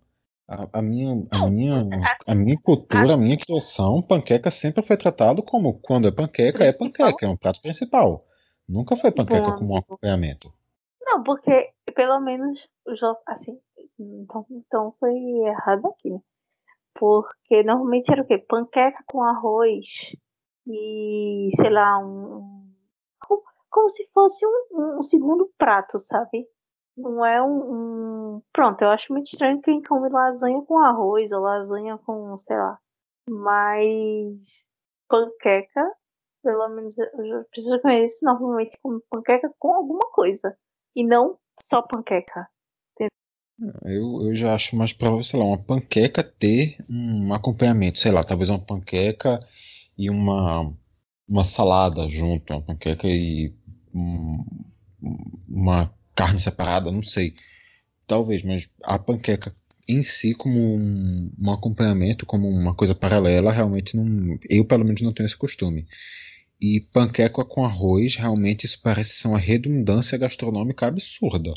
[0.47, 1.89] A, a minha, a, minha,
[2.27, 6.71] a minha cultura, a minha criação, panqueca sempre foi tratado como quando é panqueca, é
[6.71, 8.27] panqueca, é um prato principal.
[8.69, 10.53] Nunca foi panqueca Bom, como um acompanhamento.
[11.01, 12.69] Não, porque pelo menos
[13.25, 13.57] assim,
[13.99, 15.13] então, então foi
[15.45, 16.19] errado aqui, né?
[16.95, 18.37] Porque normalmente era o quê?
[18.37, 19.85] Panqueca com arroz
[20.67, 22.71] e, sei lá, um.
[23.27, 26.47] Como, como se fosse um, um segundo prato, sabe?
[26.97, 31.41] Não é um, um- Pronto, eu acho muito estranho quem come lasanha com arroz ou
[31.41, 32.79] lasanha com, sei lá.
[33.29, 34.65] Mas
[35.09, 35.91] panqueca,
[36.43, 40.57] pelo menos eu já preciso conhecer, normalmente come panqueca com alguma coisa.
[40.95, 42.47] E não só panqueca.
[43.85, 48.23] Eu, eu já acho mais provável, sei lá, uma panqueca ter um acompanhamento, sei lá,
[48.23, 49.39] talvez uma panqueca
[49.97, 50.73] e uma,
[51.27, 53.53] uma salada junto, uma panqueca e
[53.93, 54.43] um-
[55.47, 57.33] uma carne separada, não sei.
[58.07, 59.55] Talvez, mas a panqueca
[59.87, 64.37] em si, como um, um acompanhamento, como uma coisa paralela, realmente não.
[64.49, 65.87] Eu, pelo menos, não tenho esse costume.
[66.61, 71.53] E panqueca com arroz, realmente, isso parece ser uma redundância gastronômica absurda.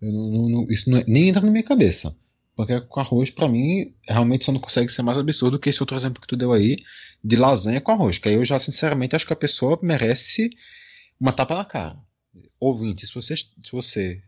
[0.00, 2.16] Eu não- não- isso é- nem entra na minha cabeça.
[2.56, 5.96] Panqueca com arroz, pra mim, realmente só não consegue ser mais absurdo que esse outro
[5.96, 6.76] exemplo que tu deu aí,
[7.22, 8.18] de lasanha com arroz.
[8.18, 10.50] Que aí eu já, sinceramente, acho que a pessoa merece
[11.20, 11.96] uma tapa na cara.
[12.60, 14.20] Ouvinte, se você, se você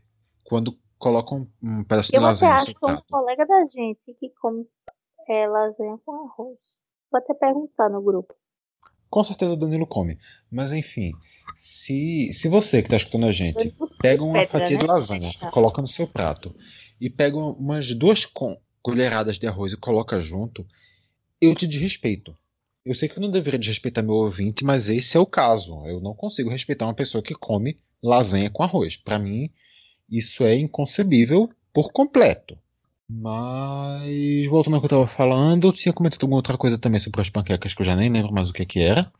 [0.44, 3.66] quando coloca um, um pedaço de Eu até lasanha no acho que um colega da
[3.66, 4.64] gente que come
[5.28, 6.58] é, lasanha com arroz.
[7.10, 8.32] Vou até perguntar no grupo.
[9.10, 10.16] Com certeza Danilo come.
[10.50, 11.12] Mas enfim,
[11.56, 14.92] se, se você que está escutando a gente pega uma fatia de né?
[14.92, 16.54] lasanha, coloca no seu prato
[17.00, 20.64] e pega umas duas co- colheradas de arroz e coloca junto,
[21.40, 22.34] eu te desrespeito.
[22.84, 25.84] Eu sei que eu não deveria desrespeitar meu ouvinte, mas esse é o caso.
[25.86, 28.96] Eu não consigo respeitar uma pessoa que come lasanha com arroz.
[28.96, 29.50] Para mim,
[30.10, 32.58] isso é inconcebível por completo.
[33.12, 37.20] Mas, voltando ao que eu estava falando, eu tinha comentado alguma outra coisa também sobre
[37.20, 39.12] as panquecas que eu já nem lembro mais o que, que era.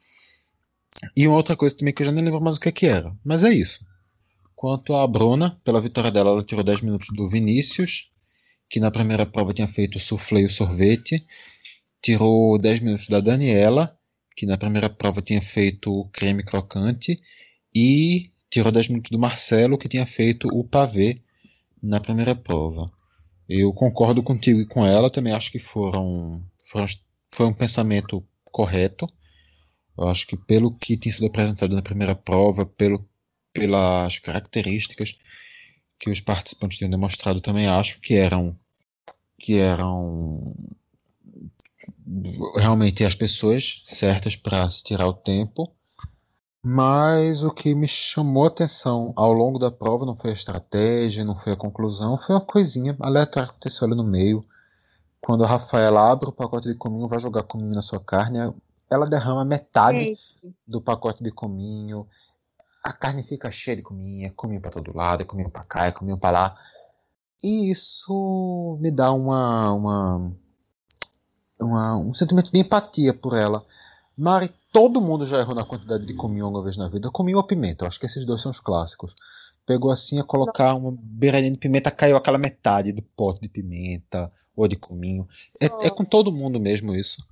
[1.17, 3.13] E uma outra coisa também que eu já nem lembro mais o que, que era.
[3.25, 3.85] Mas é isso.
[4.55, 8.13] Quanto à Bruna, pela vitória dela, ela tirou 10 minutos do Vinícius,
[8.69, 11.27] que na primeira prova tinha feito o soufflé e o sorvete.
[12.01, 13.99] Tirou 10 minutos da Daniela,
[14.37, 17.21] que na primeira prova tinha feito o creme crocante.
[17.75, 21.21] E tirou 10 minutos do Marcelo, que tinha feito o pavê
[21.83, 22.89] na primeira prova.
[23.53, 26.87] Eu concordo contigo e com ela, também acho que foram, foram
[27.33, 29.13] foi um pensamento correto.
[29.99, 33.05] Eu acho que pelo que tinha sido apresentado na primeira prova, pelo,
[33.53, 35.19] pelas características
[35.99, 38.57] que os participantes tinham demonstrado, também acho que eram
[39.37, 40.55] que eram
[42.57, 45.75] realmente as pessoas certas para se tirar o tempo.
[46.63, 51.25] Mas o que me chamou a atenção ao longo da prova não foi a estratégia,
[51.25, 54.45] não foi a conclusão, foi uma coisinha aleatória que aconteceu ali no meio.
[55.23, 58.39] Quando a Rafaela abre o pacote de cominho, vai jogar cominho na sua carne,
[58.91, 59.99] ela derrama metade
[60.67, 62.07] do pacote de cominho.
[62.83, 65.87] A carne fica cheia de cominho, é cominho para todo lado, é cominho para cá,
[65.87, 66.59] é cominho para lá.
[67.43, 70.33] E isso me dá uma, uma,
[71.59, 73.65] uma- um sentimento de empatia por ela.
[74.17, 77.11] Mari, todo mundo já errou na quantidade de cominho alguma vez na vida.
[77.11, 79.15] Cominho ou pimenta, eu acho que esses dois são os clássicos.
[79.67, 84.33] Pegou assim a colocar uma beiradinha de pimenta, caiu aquela metade do pote de pimenta
[84.57, 85.27] ou de cominho.
[85.61, 87.23] É, é com todo mundo mesmo isso.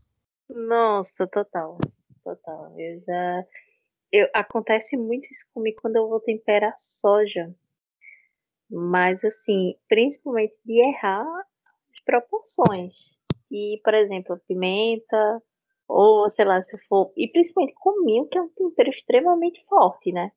[0.48, 1.78] Nossa, total.
[2.22, 2.78] Total.
[2.78, 3.44] Eu já.
[4.12, 7.54] Eu, acontece muito isso comigo quando eu vou temperar soja.
[8.70, 11.26] Mas assim, principalmente de errar
[11.92, 12.94] as proporções.
[13.50, 15.42] E, por exemplo, pimenta,
[15.88, 17.10] ou sei lá, se for.
[17.16, 20.30] E principalmente cominho, que é um tempero extremamente forte, né?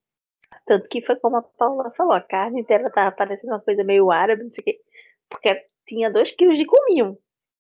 [0.66, 4.12] Tanto que foi como a Paula falou, a carne inteira tava parecendo uma coisa meio
[4.12, 4.82] árabe, não sei o quê.
[5.30, 7.18] Porque tinha 2 quilos de cominho.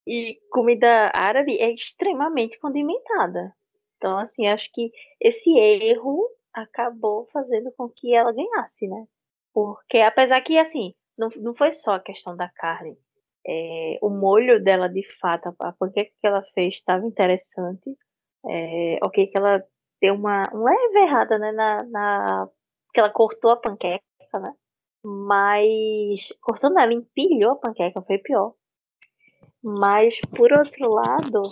[0.07, 3.53] E comida árabe é extremamente condimentada.
[3.97, 9.05] Então, assim, acho que esse erro acabou fazendo com que ela ganhasse, né?
[9.53, 12.97] Porque apesar que, assim, não, não foi só a questão da carne.
[13.47, 17.97] É, o molho dela, de fato, a panqueca que ela fez estava interessante.
[18.47, 19.63] É, ok, que ela
[20.01, 22.49] deu uma, leve errada, né, na, na,
[22.93, 24.53] que ela cortou a panqueca, né,
[25.03, 28.53] mas, cortou não, ela empilhou a panqueca, foi pior.
[29.63, 31.43] Mas, por outro lado,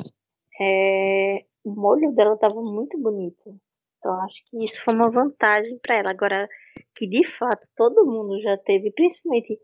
[0.59, 3.59] é, o molho dela estava muito bonito.
[3.97, 6.11] Então, acho que isso foi uma vantagem para ela.
[6.11, 6.47] Agora,
[6.95, 9.59] que de fato todo mundo já teve, principalmente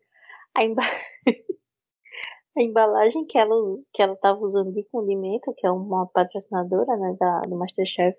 [0.55, 0.81] a, emba...
[2.57, 3.55] a embalagem que ela
[3.93, 8.17] que ela estava usando de condimento, que é uma patrocinadora né, da, do Masterchef,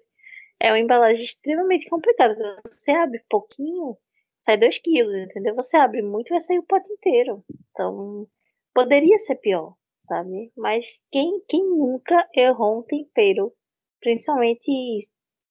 [0.61, 2.37] é uma embalagem extremamente complicada.
[2.67, 3.97] Você abre pouquinho,
[4.45, 5.55] sai 2 quilos, entendeu?
[5.55, 7.43] Você abre muito, vai sair o pote inteiro.
[7.71, 8.27] Então,
[8.75, 10.53] poderia ser pior, sabe?
[10.57, 13.53] Mas quem, quem nunca errou um tempero,
[14.01, 14.71] principalmente,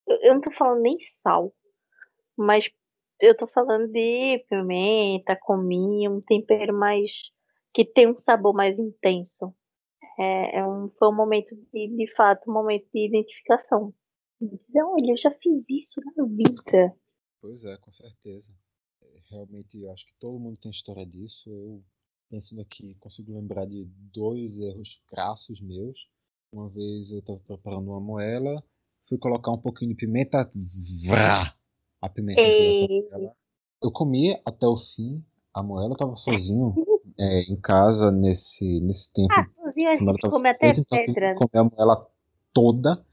[0.07, 1.51] eu não tô falando nem sal,
[2.37, 2.69] mas
[3.19, 7.11] eu tô falando de pimenta, cominho, um tempero mais
[7.75, 9.53] que tem um sabor mais intenso.
[10.17, 13.93] É, é um, foi um momento de, de fato, um momento de identificação.
[14.39, 16.95] Dizer, olha, eu já fiz isso na vida.
[17.41, 18.53] Pois é, com certeza.
[19.01, 21.49] É, realmente, eu acho que todo mundo tem história disso.
[21.49, 21.83] Eu,
[22.29, 23.83] pensando aqui, consigo lembrar de
[24.13, 26.07] dois erros crassos meus.
[26.53, 28.63] Uma vez eu estava preparando uma moela,
[29.09, 30.49] fui colocar um pouquinho de pimenta,
[31.05, 31.53] vrá,
[32.01, 32.41] a pimenta.
[33.83, 35.21] Eu comi até o fim,
[35.53, 36.73] a moela estava sozinho
[37.17, 39.33] é, em casa nesse, nesse tempo.
[39.33, 41.35] Ah, sozinho a gente come até pedra.
[41.35, 42.07] Comer a moela
[42.53, 43.05] toda.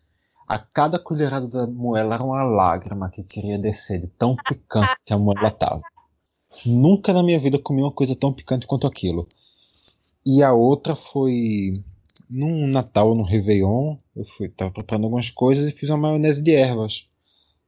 [0.46, 5.12] A cada colherada da moela era uma lágrima que queria descer, de tão picante que
[5.12, 5.82] a moela tava.
[6.66, 9.26] Nunca na minha vida comi uma coisa tão picante quanto aquilo.
[10.26, 11.82] E a outra foi
[12.28, 16.54] num Natal, no Réveillon, eu fui tava preparando algumas coisas e fiz uma maionese de
[16.54, 17.06] ervas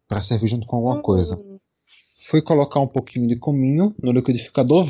[0.09, 1.37] para servir junto com alguma coisa.
[1.37, 1.59] Hum.
[2.27, 4.87] Fui colocar um pouquinho de cominho no liquidificador,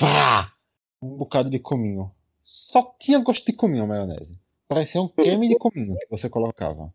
[0.00, 0.57] vá!
[1.00, 2.10] Um bocado de cominho.
[2.42, 4.36] Só tinha gosto de cominho a maionese.
[4.66, 6.92] Parecia um creme de cominho que você colocava.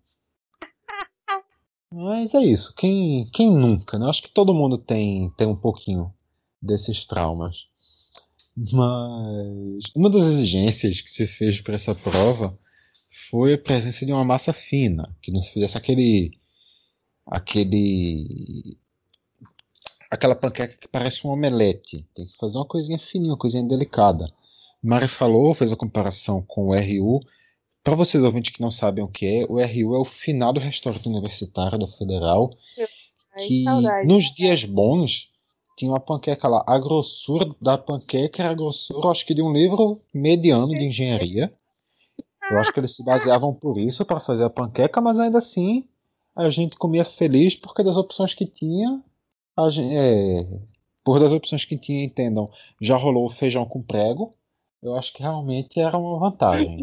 [1.91, 2.73] Mas é isso.
[2.75, 4.07] Quem, quem nunca, né?
[4.07, 6.13] Acho que todo mundo tem, tem um pouquinho
[6.61, 7.67] desses traumas.
[8.55, 12.57] Mas uma das exigências que se fez para essa prova
[13.29, 16.39] foi a presença de uma massa fina, que não se fizesse aquele
[17.25, 18.77] aquele
[20.13, 22.07] aquela panqueca que parece um omelete.
[22.15, 24.27] Tem que fazer uma coisinha fininha, uma coisinha delicada.
[24.81, 27.19] Mari falou, fez a comparação com o RU.
[27.83, 31.09] Para vocês ouvintes que não sabem o que é, o RU é o finado restaurante
[31.09, 32.51] universitário da Federal,
[33.37, 33.65] que
[34.05, 35.31] nos dias bons
[35.75, 36.63] tinha uma panqueca lá.
[36.67, 41.51] A grossura da panqueca era a grossura, acho que de um livro mediano de engenharia.
[42.51, 45.87] Eu acho que eles se baseavam por isso para fazer a panqueca, mas ainda assim
[46.35, 49.01] a gente comia feliz porque das opções que tinha,
[49.57, 50.45] a gente, é,
[51.03, 52.49] por das opções que tinha, entendam,
[52.81, 54.35] já rolou o feijão com prego.
[54.81, 56.79] Eu acho que realmente era uma vantagem.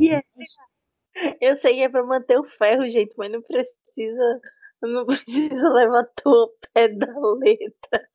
[1.40, 4.40] Eu sei que é para manter o ferro, gente, mas não precisa,
[4.82, 8.08] não precisa levantar o pé da letra.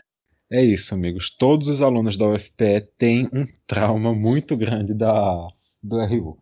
[0.51, 1.29] É isso, amigos.
[1.29, 5.47] Todos os alunos da UFPE têm um trauma muito grande da
[5.81, 6.37] do RU.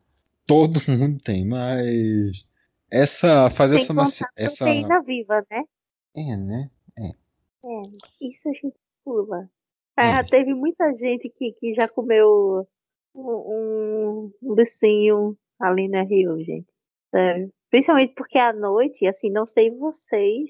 [0.45, 2.45] Todo mundo tem, mas
[2.91, 4.65] essa fazer essa macia, essa
[5.05, 5.63] viva, né?
[6.15, 6.69] É, né?
[6.97, 7.22] É.
[7.83, 9.49] É, isso a gente pula.
[9.97, 10.11] É.
[10.11, 12.67] Ah, teve muita gente que, que já comeu
[13.15, 16.67] um, um ali na Rio, gente.
[17.11, 17.51] Sério.
[17.69, 20.49] Principalmente porque à noite, assim, não sei vocês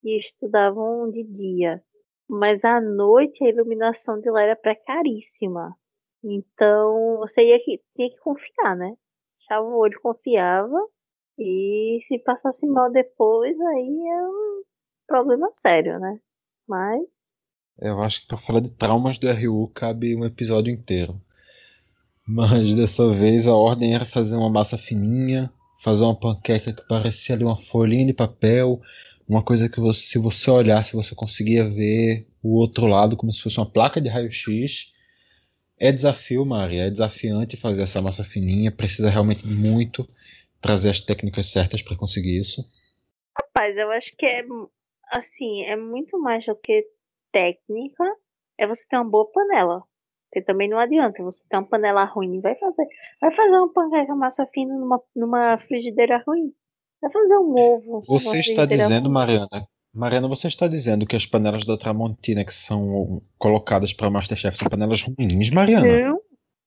[0.00, 1.82] que estudavam de dia,
[2.28, 5.74] mas à noite a iluminação de lá era precaríssima.
[6.22, 8.94] Então você ia que, tinha que confiar, né?
[9.38, 10.78] Fechava o olho, confiava.
[11.38, 14.62] E se passasse mal depois, aí é um
[15.06, 16.20] problema sério, né?
[16.68, 17.02] Mas.
[17.80, 21.20] Eu acho que para falar de traumas do RU cabe um episódio inteiro.
[22.26, 25.50] Mas dessa vez a ordem era fazer uma massa fininha,
[25.82, 28.82] fazer uma panqueca que parecia ali uma folhinha de papel,
[29.26, 33.40] uma coisa que você, se você olhasse, você conseguia ver o outro lado como se
[33.40, 34.92] fosse uma placa de raio-x.
[35.78, 40.08] É desafio, Maria, é desafiante fazer essa massa fininha, precisa realmente muito
[40.60, 42.68] trazer as técnicas certas para conseguir isso.
[43.40, 44.42] Rapaz, eu acho que é
[45.10, 46.86] assim, é muito mais do que
[47.32, 48.04] técnica,
[48.58, 49.82] é você ter uma boa panela.
[50.30, 52.86] Porque também não adianta você ter uma panela ruim, vai fazer,
[53.20, 56.52] vai fazer uma panqueca massa fina numa, numa frigideira ruim.
[57.00, 58.00] Vai fazer um ovo.
[58.06, 59.14] Você está dizendo, ruim.
[59.14, 64.58] Mariana, Mariana, você está dizendo que as panelas da Tramontina que são colocadas para Masterchef
[64.58, 65.86] são panelas ruins, Mariana?
[65.86, 66.20] Não,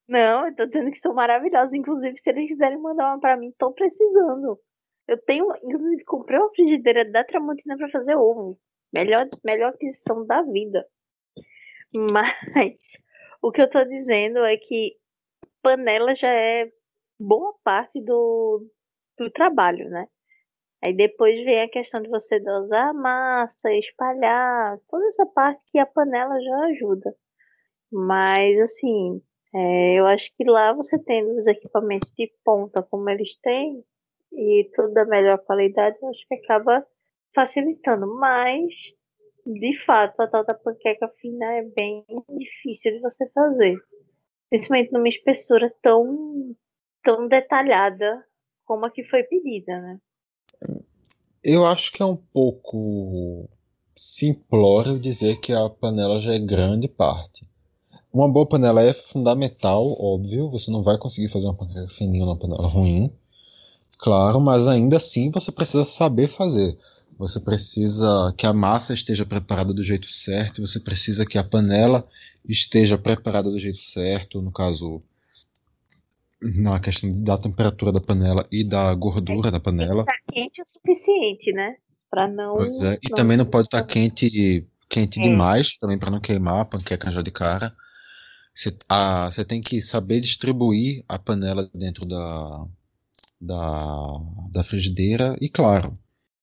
[0.10, 1.74] não, eu tô dizendo que são maravilhosas.
[1.74, 4.60] Inclusive, se eles quiserem mandar uma para mim, tô precisando.
[5.08, 8.58] Eu tenho, inclusive, comprei uma frigideira da Tramontina para fazer ovo.
[8.94, 10.86] Melhor, melhor aquisição da vida.
[11.94, 12.82] Mas
[13.42, 14.96] o que eu tô dizendo é que
[15.62, 16.72] panela já é
[17.20, 18.66] boa parte do,
[19.18, 20.08] do trabalho, né?
[20.84, 25.78] Aí depois vem a questão de você dosar a massa, espalhar, toda essa parte que
[25.78, 27.16] a panela já ajuda.
[27.92, 29.22] Mas assim,
[29.54, 33.84] é, eu acho que lá você tendo os equipamentos de ponta como eles têm
[34.32, 36.86] e tudo da melhor qualidade, eu acho que acaba
[37.34, 38.08] facilitando.
[38.16, 38.74] Mas,
[39.46, 42.06] de fato, a tal da panqueca fina é bem
[42.38, 43.78] difícil de você fazer.
[44.50, 46.56] Principalmente numa espessura tão,
[47.04, 48.26] tão detalhada
[48.66, 50.00] como a que foi pedida, né?
[51.44, 53.50] Eu acho que é um pouco
[53.96, 57.50] simplório dizer que a panela já é grande parte.
[58.14, 60.50] Uma boa panela é fundamental, óbvio.
[60.52, 63.12] Você não vai conseguir fazer uma panela fininha numa panela ruim,
[64.02, 66.78] claro, mas ainda assim você precisa saber fazer.
[67.18, 72.04] Você precisa que a massa esteja preparada do jeito certo, você precisa que a panela
[72.50, 75.04] esteja preparada do jeito certo, no caso,
[76.42, 80.02] na questão da temperatura da panela e da gordura é, da panela.
[80.02, 81.76] Está quente o suficiente, né?
[82.10, 82.56] Para não.
[82.56, 82.98] Pois é.
[83.04, 85.24] E não também não pode estar tá quente, quente é.
[85.24, 87.72] demais, também para não queimar a panqueca já de cara.
[88.56, 92.66] Você, a, você tem que saber distribuir a panela dentro da,
[93.42, 94.22] da,
[94.52, 95.98] da frigideira e, claro,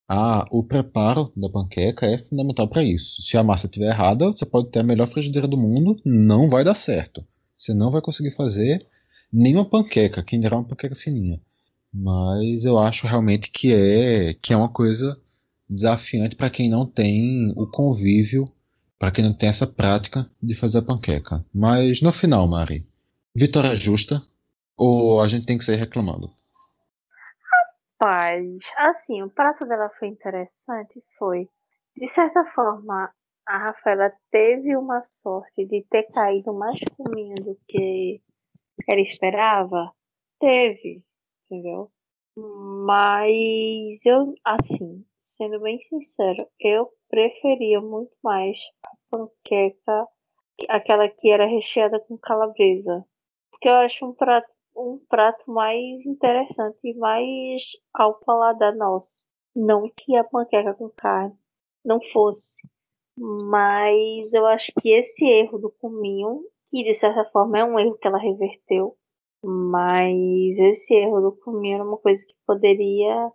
[0.09, 3.23] a, o preparo da panqueca é fundamental para isso.
[3.23, 6.65] Se a massa estiver errada, você pode ter a melhor frigideira do mundo, não vai
[6.65, 7.25] dar certo.
[7.57, 8.87] Você não vai conseguir fazer
[9.33, 11.41] nem uma panqueca, quem dirá uma panqueca fininha.
[11.93, 15.17] Mas eu acho realmente que é que é uma coisa
[15.69, 18.51] desafiante para quem não tem o convívio,
[18.99, 21.45] para quem não tem essa prática de fazer a panqueca.
[21.53, 22.87] Mas no final, Mari,
[23.35, 24.23] vitória justa
[24.77, 26.31] ou a gente tem que sair reclamando?
[28.01, 28.45] Rapaz,
[28.77, 31.49] assim, o prato dela foi interessante, foi.
[31.97, 33.13] De certa forma,
[33.47, 38.23] a Rafaela teve uma sorte de ter caído mais fuminho do que
[38.89, 39.93] ela esperava?
[40.41, 41.03] Teve,
[41.51, 41.91] entendeu?
[42.37, 50.07] Mas eu, assim, sendo bem sincero, eu preferia muito mais a panqueca,
[50.69, 53.05] aquela que era recheada com calabresa.
[53.51, 57.62] Porque eu acho um prato, um prato mais interessante e mais
[57.93, 59.11] ao paladar nosso.
[59.55, 61.37] Não que a panqueca com carne
[61.85, 62.55] não fosse.
[63.16, 67.97] Mas eu acho que esse erro do cominho que de certa forma é um erro
[67.99, 68.97] que ela reverteu,
[69.43, 73.33] mas esse erro do comer era uma coisa que poderia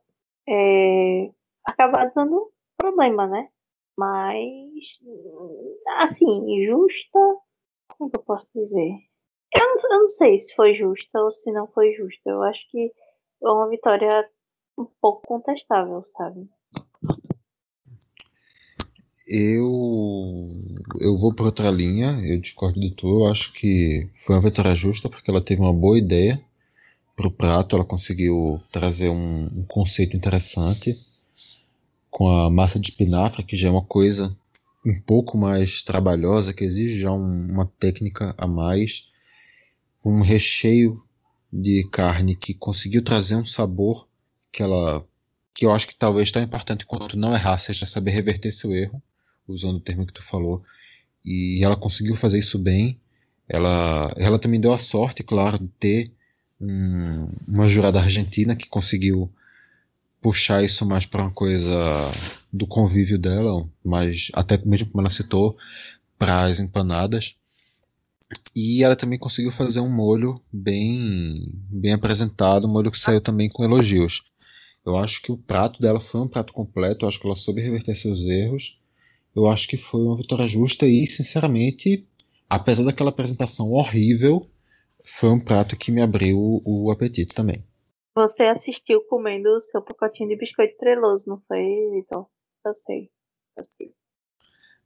[0.47, 1.31] é,
[1.65, 3.49] acabar dando problema, né?
[3.97, 4.99] Mas,
[5.99, 7.19] assim, justa.
[7.97, 8.97] Como eu posso dizer?
[9.55, 12.29] Eu não, eu não sei se foi justa ou se não foi justa.
[12.29, 12.91] Eu acho que
[13.43, 14.27] é uma vitória
[14.77, 16.47] um pouco contestável, sabe?
[19.27, 20.49] Eu
[20.99, 24.75] eu vou para outra linha, eu discordo de tu, eu acho que foi uma vitória
[24.75, 26.43] justa porque ela teve uma boa ideia
[27.15, 30.97] para o prato, ela conseguiu trazer um, um, conceito interessante
[32.09, 34.35] com a massa de espinafre, que já é uma coisa
[34.85, 39.07] um pouco mais trabalhosa, que exige já um, uma técnica a mais,
[40.03, 41.03] um recheio
[41.51, 44.07] de carne que conseguiu trazer um sabor
[44.51, 45.05] que ela
[45.53, 49.01] que eu acho que talvez tão importante quanto não errar seja saber reverter seu erro
[49.47, 50.63] usando o termo que tu falou.
[51.23, 52.99] E ela conseguiu fazer isso bem.
[53.47, 56.11] Ela, ela também deu a sorte, claro, de ter
[56.59, 59.31] um, uma jurada argentina que conseguiu
[60.21, 61.71] puxar isso mais para uma coisa
[62.51, 65.57] do convívio dela, mas até mesmo como ela citou,
[66.17, 67.35] para as empanadas.
[68.55, 73.49] E ela também conseguiu fazer um molho bem, bem apresentado, um molho que saiu também
[73.49, 74.23] com elogios.
[74.85, 77.61] Eu acho que o prato dela foi um prato completo, eu acho que ela soube
[77.61, 78.77] reverter seus erros
[79.35, 82.07] eu acho que foi uma vitória justa e, sinceramente,
[82.49, 84.47] apesar daquela apresentação horrível,
[85.19, 87.65] foi um prato que me abriu o apetite também.
[88.15, 91.63] Você assistiu comendo o seu pacotinho de biscoito treloso, não foi,
[91.95, 92.27] Vitor?
[92.63, 93.09] Eu sei.
[93.57, 93.93] Eu sei.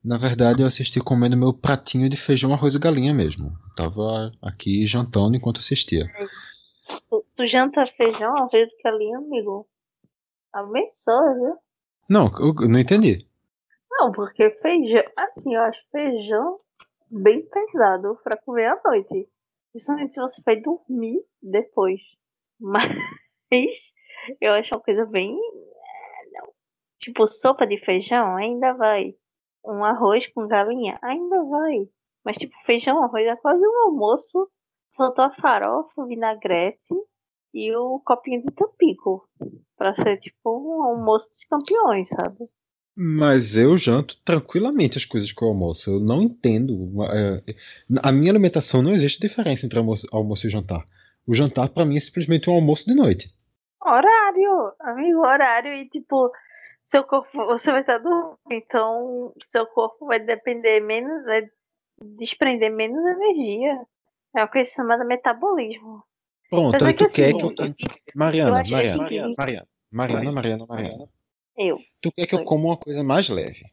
[0.08, 3.52] Na verdade, eu assisti comendo meu pratinho de feijão, arroz e galinha mesmo.
[3.76, 6.06] Tava aqui jantando enquanto assistia.
[7.10, 9.68] Tu, tu janta feijão, arroz e galinha, amigo?
[10.54, 11.58] Abençoa, viu?
[12.10, 13.28] Não, eu não entendi.
[13.92, 15.04] Não, porque feijão.
[15.18, 16.62] Assim, eu acho feijão
[17.12, 19.28] bem pesado pra comer à noite.
[19.74, 22.00] Principalmente se você vai dormir depois.
[22.62, 23.94] Mas
[24.40, 25.38] eu acho uma coisa bem.
[26.32, 26.48] Não.
[26.98, 29.14] Tipo, sopa de feijão ainda vai
[29.68, 31.88] um arroz com galinha, ainda vai.
[32.26, 34.50] Mas tipo, feijão, arroz é quase um almoço.
[34.96, 36.94] Faltou a farofa, o vinagrete
[37.54, 39.28] e o copinho de tampico.
[39.78, 42.50] Pra ser tipo um almoço dos campeões, sabe?
[43.00, 45.92] Mas eu janto tranquilamente as coisas que eu almoço.
[45.92, 46.92] Eu não entendo.
[47.04, 47.44] É,
[48.02, 50.84] a minha alimentação não existe diferença entre almoço, almoço e jantar.
[51.28, 53.32] O jantar para mim é simplesmente um almoço de noite.
[53.86, 56.32] Horário, amigo, horário e tipo,
[56.90, 61.48] seu corpo, você vai estar dormindo, então seu corpo vai depender menos, vai
[62.18, 63.86] desprender menos energia.
[64.36, 66.04] É uma coisa chamada metabolismo.
[66.50, 67.54] Pronto, aí tu assim, quer que eu.
[68.16, 71.10] Mariana, Mariana, Mariana, Mariana, Mariana, Mariana, Mariana.
[71.58, 71.78] Eu.
[72.02, 73.66] Tu quer que eu coma uma coisa mais leve,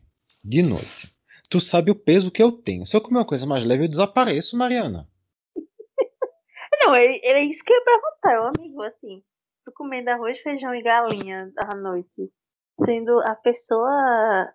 [0.42, 1.14] de noite.
[1.48, 2.86] Tu sabe o peso que eu tenho.
[2.86, 5.08] Se eu comer uma coisa mais leve, eu desapareço, Mariana.
[6.82, 9.22] Não, é, é isso que eu ia perguntar, meu amigo, assim.
[9.64, 12.32] Tu comendo arroz, feijão e galinha à noite
[12.78, 14.52] sendo a pessoa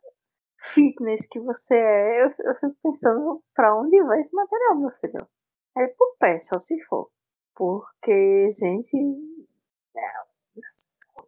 [0.73, 5.27] fitness que você é, eu, eu fico pensando pra onde vai esse material, meu filho.
[5.77, 7.09] É pro pé, só se for.
[7.55, 8.97] Porque, gente.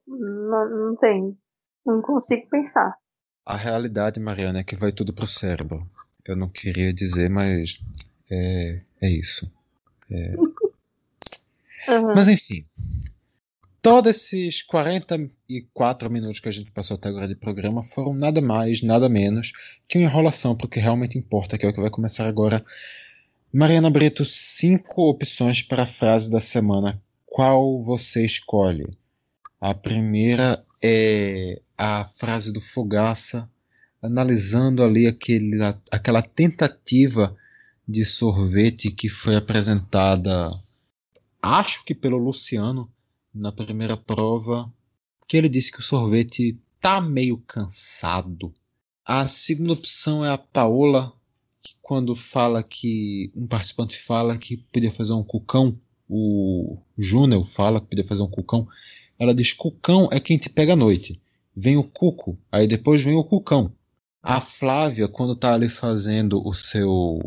[0.08, 1.38] Não, não tem.
[1.86, 2.98] Não consigo pensar.
[3.46, 5.86] A realidade, Mariana, é que vai tudo pro cérebro.
[6.26, 7.80] Eu não queria dizer, mas
[8.30, 9.52] é, é isso.
[10.10, 10.36] É...
[11.88, 12.14] Uhum.
[12.14, 12.64] Mas enfim,
[13.84, 18.84] Todos esses 44 minutos que a gente passou até agora de programa foram nada mais,
[18.84, 19.54] nada menos
[19.88, 22.64] que uma enrolação para o que realmente importa, que é o que vai começar agora.
[23.52, 27.02] Mariana Brito, cinco opções para a frase da semana.
[27.26, 28.86] Qual você escolhe?
[29.60, 33.50] A primeira é a frase do Fogaça,
[34.00, 35.58] analisando ali aquele,
[35.90, 37.36] aquela tentativa
[37.88, 40.52] de sorvete que foi apresentada,
[41.42, 42.88] acho que pelo Luciano
[43.34, 44.72] na primeira prova
[45.28, 48.54] que ele disse que o sorvete tá meio cansado.
[49.06, 51.14] A segunda opção é a Paola,
[51.64, 55.80] que quando fala que um participante fala que podia fazer um cucão,
[56.10, 58.68] o Júnior fala que podia fazer um cucão,
[59.18, 61.22] ela diz cucão é quem te pega à noite.
[61.56, 63.72] Vem o cuco, aí depois vem o cucão.
[64.22, 67.20] A Flávia, quando tá ali fazendo o seu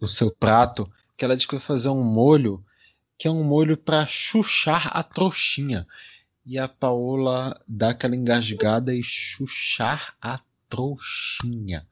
[0.00, 2.64] o seu prato, que ela diz que vai fazer um molho
[3.22, 5.86] que é um molho para chuchar a trouxinha.
[6.44, 11.86] E a Paola dá aquela engasgada e chuchar a trouxinha.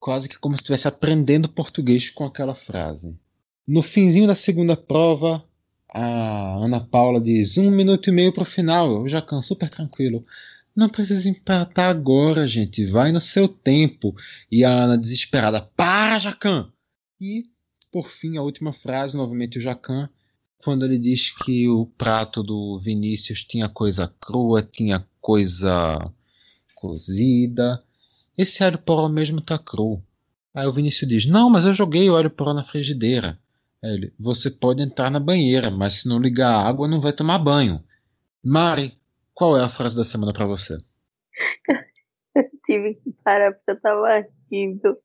[0.00, 3.16] Quase que como se estivesse aprendendo português com aquela frase.
[3.64, 5.44] No finzinho da segunda prova,
[5.88, 9.02] a Ana Paula diz: um minuto e meio para o final.
[9.02, 10.26] O Jacan, super tranquilo.
[10.74, 12.84] Não precisa empatar agora, gente.
[12.86, 14.16] Vai no seu tempo.
[14.50, 16.72] E a Ana desesperada: Para, Jacan!
[17.20, 17.44] E,
[17.92, 20.10] por fim, a última frase, novamente o Jacan
[20.62, 26.12] quando ele diz que o prato do Vinícius tinha coisa crua, tinha coisa
[26.74, 27.82] cozida.
[28.36, 30.02] Esse alho poró mesmo tá cru.
[30.54, 33.38] Aí o Vinícius diz: Não, mas eu joguei o alho poró na frigideira.
[33.82, 37.12] Aí ele: Você pode entrar na banheira, mas se não ligar a água, não vai
[37.12, 37.82] tomar banho.
[38.42, 38.94] Mari,
[39.34, 40.76] qual é a frase da semana para você?
[42.34, 44.96] eu tive que parar porque eu tava rindo.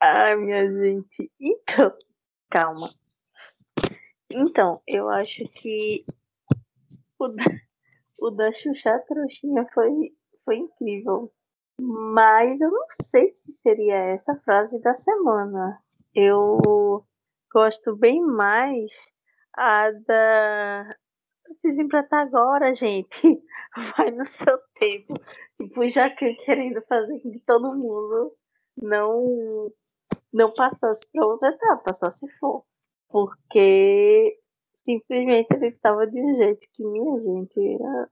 [0.00, 1.30] Ai, minha gente.
[1.40, 1.92] Então,
[2.50, 2.90] calma.
[4.30, 6.04] Então, eu acho que
[7.18, 7.44] o da,
[8.18, 9.92] o da Xuxa Trouxinha foi,
[10.44, 11.32] foi incrível.
[11.80, 15.80] Mas eu não sei se seria essa frase da semana.
[16.14, 17.04] Eu
[17.52, 18.92] gosto bem mais
[19.56, 20.96] a da.
[21.44, 23.42] Preciso empratar agora, gente.
[23.96, 25.14] Vai no seu tempo.
[25.56, 28.34] Tipo, já que querendo fazer que todo mundo
[28.76, 29.72] não,
[30.32, 32.64] não passasse para outra etapa, só se for.
[33.08, 34.38] Porque
[34.84, 37.58] simplesmente ele estava de um jeito que, minha gente,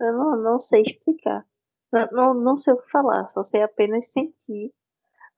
[0.00, 1.46] eu não, não sei explicar.
[1.92, 4.72] Não, não, não sei o que falar, só sei apenas sentir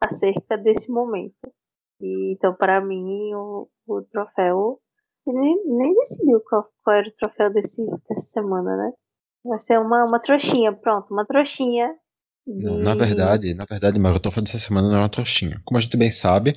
[0.00, 1.52] acerca desse momento.
[2.00, 4.80] E, então, para mim, o, o troféu.
[5.26, 8.92] Nem, nem decidiu qual, qual era o troféu desse, dessa semana, né?
[9.44, 11.94] Vai ser uma, uma trouxinha, pronto, uma trouxinha
[12.56, 15.60] não, na verdade, na verdade, mas o troféu dessa semana não é uma trouxinha.
[15.64, 16.54] Como a gente bem sabe,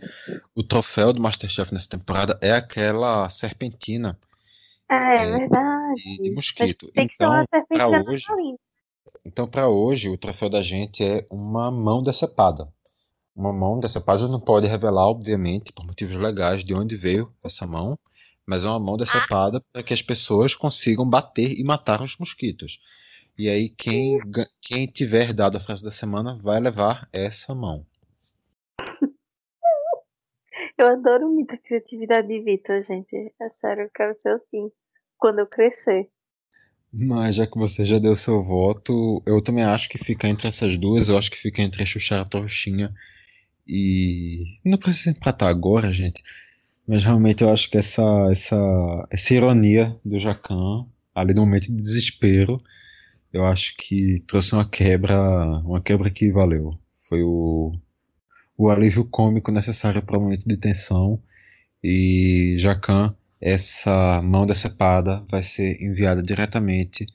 [0.55, 4.17] o troféu do Masterchef nessa temporada é aquela serpentina
[4.89, 6.01] É, é verdade.
[6.03, 6.91] De, de mosquito.
[6.93, 8.25] Tem que então, para hoje,
[9.25, 12.67] então, para hoje, o troféu da gente é uma mão decepada.
[13.35, 17.97] Uma mão decepada não pode revelar, obviamente, por motivos legais, de onde veio essa mão,
[18.45, 22.79] mas é uma mão decepada para que as pessoas consigam bater e matar os mosquitos.
[23.41, 24.19] E aí, quem,
[24.61, 27.83] quem tiver dado a frase da semana vai levar essa mão.
[30.77, 33.33] Eu adoro muito a criatividade de Vitor, gente.
[33.41, 34.71] É sério, eu quero ser assim
[35.17, 36.07] quando eu crescer.
[36.93, 40.77] Mas já que você já deu seu voto, eu também acho que fica entre essas
[40.77, 41.09] duas.
[41.09, 42.93] Eu acho que fica entre a Xuxa Trouxinha
[43.67, 44.59] e.
[44.63, 46.21] Não precisa empatar agora, gente.
[46.87, 50.85] Mas realmente eu acho que essa, essa, essa ironia do Jacan,
[51.15, 52.61] ali no momento de desespero,
[53.33, 55.17] eu acho que trouxe uma quebra.
[55.63, 56.77] Uma quebra que valeu.
[57.07, 57.71] Foi o,
[58.57, 61.21] o alívio cômico necessário para o momento de tensão.
[61.83, 67.07] E Jacan, essa mão decepada vai ser enviada diretamente,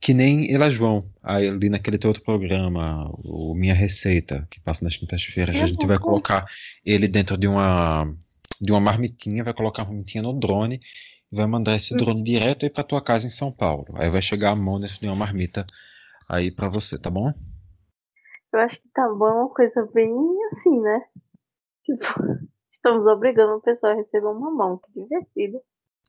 [0.00, 5.56] que nem elas vão ali naquele outro programa, o Minha Receita, que passa nas quintas-feiras.
[5.56, 6.46] A gente vai colocar
[6.84, 8.06] ele dentro de uma
[8.60, 10.80] de uma marmitinha, vai colocar a marmitinha no drone
[11.34, 13.86] vai mandar esse drone direto aí para tua casa em São Paulo.
[13.94, 15.66] Aí vai chegar a mão de uma marmita
[16.28, 17.32] aí para você, tá bom?
[18.52, 20.14] Eu acho que tá bom é uma coisa bem
[20.52, 21.00] assim, né?
[21.84, 22.04] Tipo,
[22.70, 25.58] estamos obrigando a pessoa a receber uma mão, que divertido.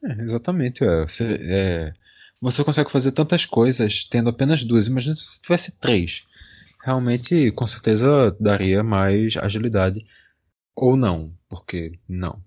[0.03, 1.07] É, exatamente, é.
[1.07, 1.93] Você, é.
[2.41, 4.87] você consegue fazer tantas coisas tendo apenas duas.
[4.87, 6.23] Imagina se você tivesse três.
[6.83, 9.99] Realmente, com certeza, daria mais agilidade.
[10.75, 12.43] Ou não, porque não.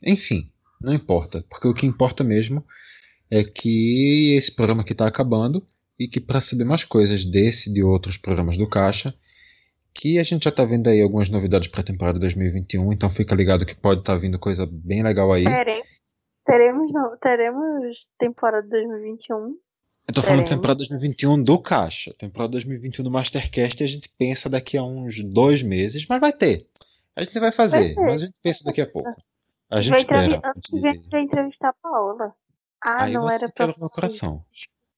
[0.00, 1.44] Enfim, não importa.
[1.48, 2.64] Porque o que importa mesmo
[3.30, 5.66] é que esse programa aqui está acabando
[5.98, 9.14] e que para saber mais coisas desse e de outros programas do Caixa,
[9.92, 13.34] que a gente já tá vendo aí algumas novidades para a temporada 2021, então fica
[13.34, 15.44] ligado que pode estar tá vindo coisa bem legal aí.
[16.46, 19.56] Teremos, teremos temporada 2021.
[20.08, 22.12] Eu tô falando temporada 2021 do Caixa.
[22.18, 26.66] Temporada 2021 do Mastercast a gente pensa daqui a uns dois meses, mas vai ter.
[27.14, 29.10] A gente vai fazer, vai mas a gente pensa daqui a pouco.
[29.70, 30.52] A gente vai espera.
[30.56, 32.34] Antes de entrevistar a Paola.
[32.82, 33.66] Ah, aí não você era pra.
[33.66, 34.44] Quebra meu coração.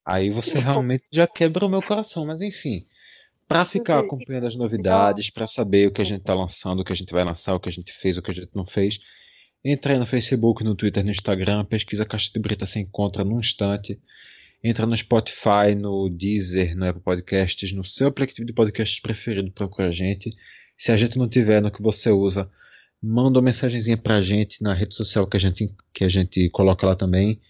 [0.05, 2.87] Aí você realmente já quebra o meu coração, mas enfim
[3.53, 6.93] para ficar acompanhando as novidades, para saber o que a gente está lançando, o que
[6.93, 8.99] a gente vai lançar, o que a gente fez, o que a gente não fez.
[9.63, 13.39] Entra aí no Facebook, no Twitter, no Instagram, pesquisa Caixa de Brita, se encontra num
[13.39, 14.01] instante.
[14.65, 19.89] Entra no Spotify, no Deezer, no Apple Podcasts, no seu aplicativo de podcasts preferido, procura
[19.89, 20.31] a gente.
[20.79, 22.51] Se a gente não tiver no que você usa,
[23.03, 26.87] manda uma mensagenzinha pra gente na rede social que a gente, que a gente coloca
[26.87, 27.41] lá também.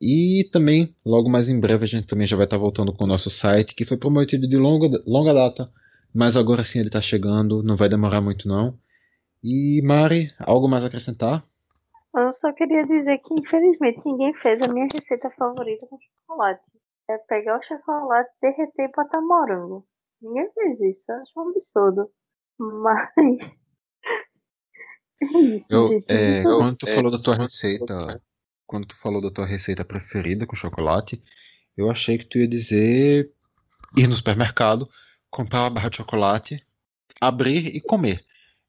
[0.00, 3.06] E também, logo mais em breve, a gente também já vai estar voltando com o
[3.06, 5.70] nosso site, que foi prometido de longa, longa data,
[6.14, 8.78] mas agora sim ele está chegando, não vai demorar muito não.
[9.42, 11.44] E Mari, algo mais a acrescentar?
[12.16, 16.62] Eu só queria dizer que infelizmente ninguém fez a minha receita favorita com chocolate.
[17.10, 19.84] É pegar o chocolate, derreter e botar morango.
[20.22, 22.10] Ninguém fez isso, eu acho um absurdo.
[22.58, 23.63] Mas.
[25.24, 26.06] É isso, eu, gente.
[26.08, 28.22] É, quando tu é, falou da tua receita,
[28.66, 31.22] quando tu falou da tua receita preferida com chocolate,
[31.76, 33.32] eu achei que tu ia dizer
[33.96, 34.88] ir no supermercado,
[35.30, 36.66] comprar uma barra de chocolate,
[37.20, 38.24] abrir e comer.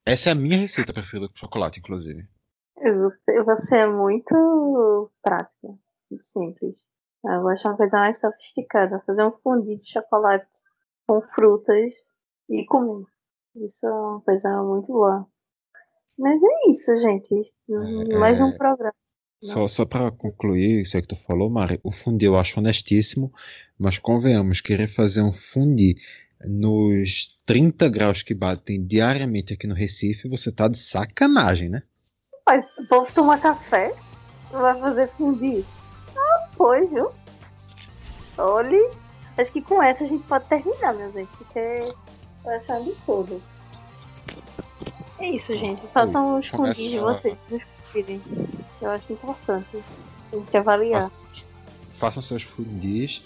[0.05, 2.27] Essa é a minha receita preferida com chocolate, inclusive.
[2.75, 5.67] Você, você é muito prática,
[6.11, 6.75] muito simples.
[7.23, 10.45] Eu vou achar uma coisa mais sofisticada, fazer um fundi de chocolate
[11.07, 11.91] com frutas
[12.49, 13.05] e comer.
[13.55, 15.27] Isso é uma coisa muito boa.
[16.17, 17.53] Mas é isso, gente.
[17.69, 18.57] É, mais um é.
[18.57, 18.93] programa.
[19.41, 23.31] Só, só para concluir isso aí que tu falou, Mari, o fundi eu acho honestíssimo,
[23.77, 25.95] mas convenhamos, querer fazer um fundi
[26.43, 31.83] nos 30 graus que batem diariamente aqui no Recife, você tá de sacanagem, né?
[32.45, 33.93] Mas o povo toma café,
[34.51, 35.65] vai fazer fundi.
[36.15, 37.11] Ah, pois, viu?
[38.37, 38.91] Olha,
[39.37, 43.41] acho que com essa a gente pode terminar, meu gente, porque eu achar de tudo.
[45.25, 45.81] É isso, gente.
[45.87, 47.35] Façam os fundis de vocês
[48.81, 49.83] eu acho importante
[50.31, 51.01] a gente avaliar.
[51.01, 51.27] Façam,
[51.97, 53.23] façam seus fundis,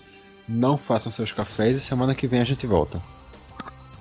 [0.48, 3.02] não façam seus cafés e semana que vem a gente volta.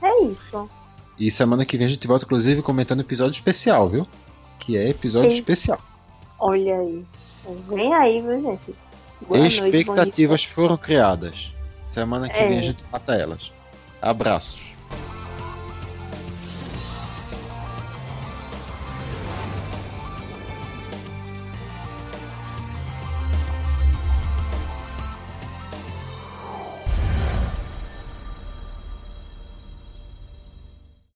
[0.01, 0.70] É isso.
[1.18, 4.07] E semana que vem a gente volta, inclusive, comentando episódio especial, viu?
[4.61, 5.36] Que é episódio Sim.
[5.38, 5.80] especial.
[6.38, 7.05] Olha aí.
[7.68, 8.76] Vem aí, viu, gente?
[9.26, 11.53] Boa Expectativas noite, foram criadas.
[11.82, 12.49] Semana que é.
[12.49, 13.51] vem a gente mata elas.
[14.01, 14.68] Abraços.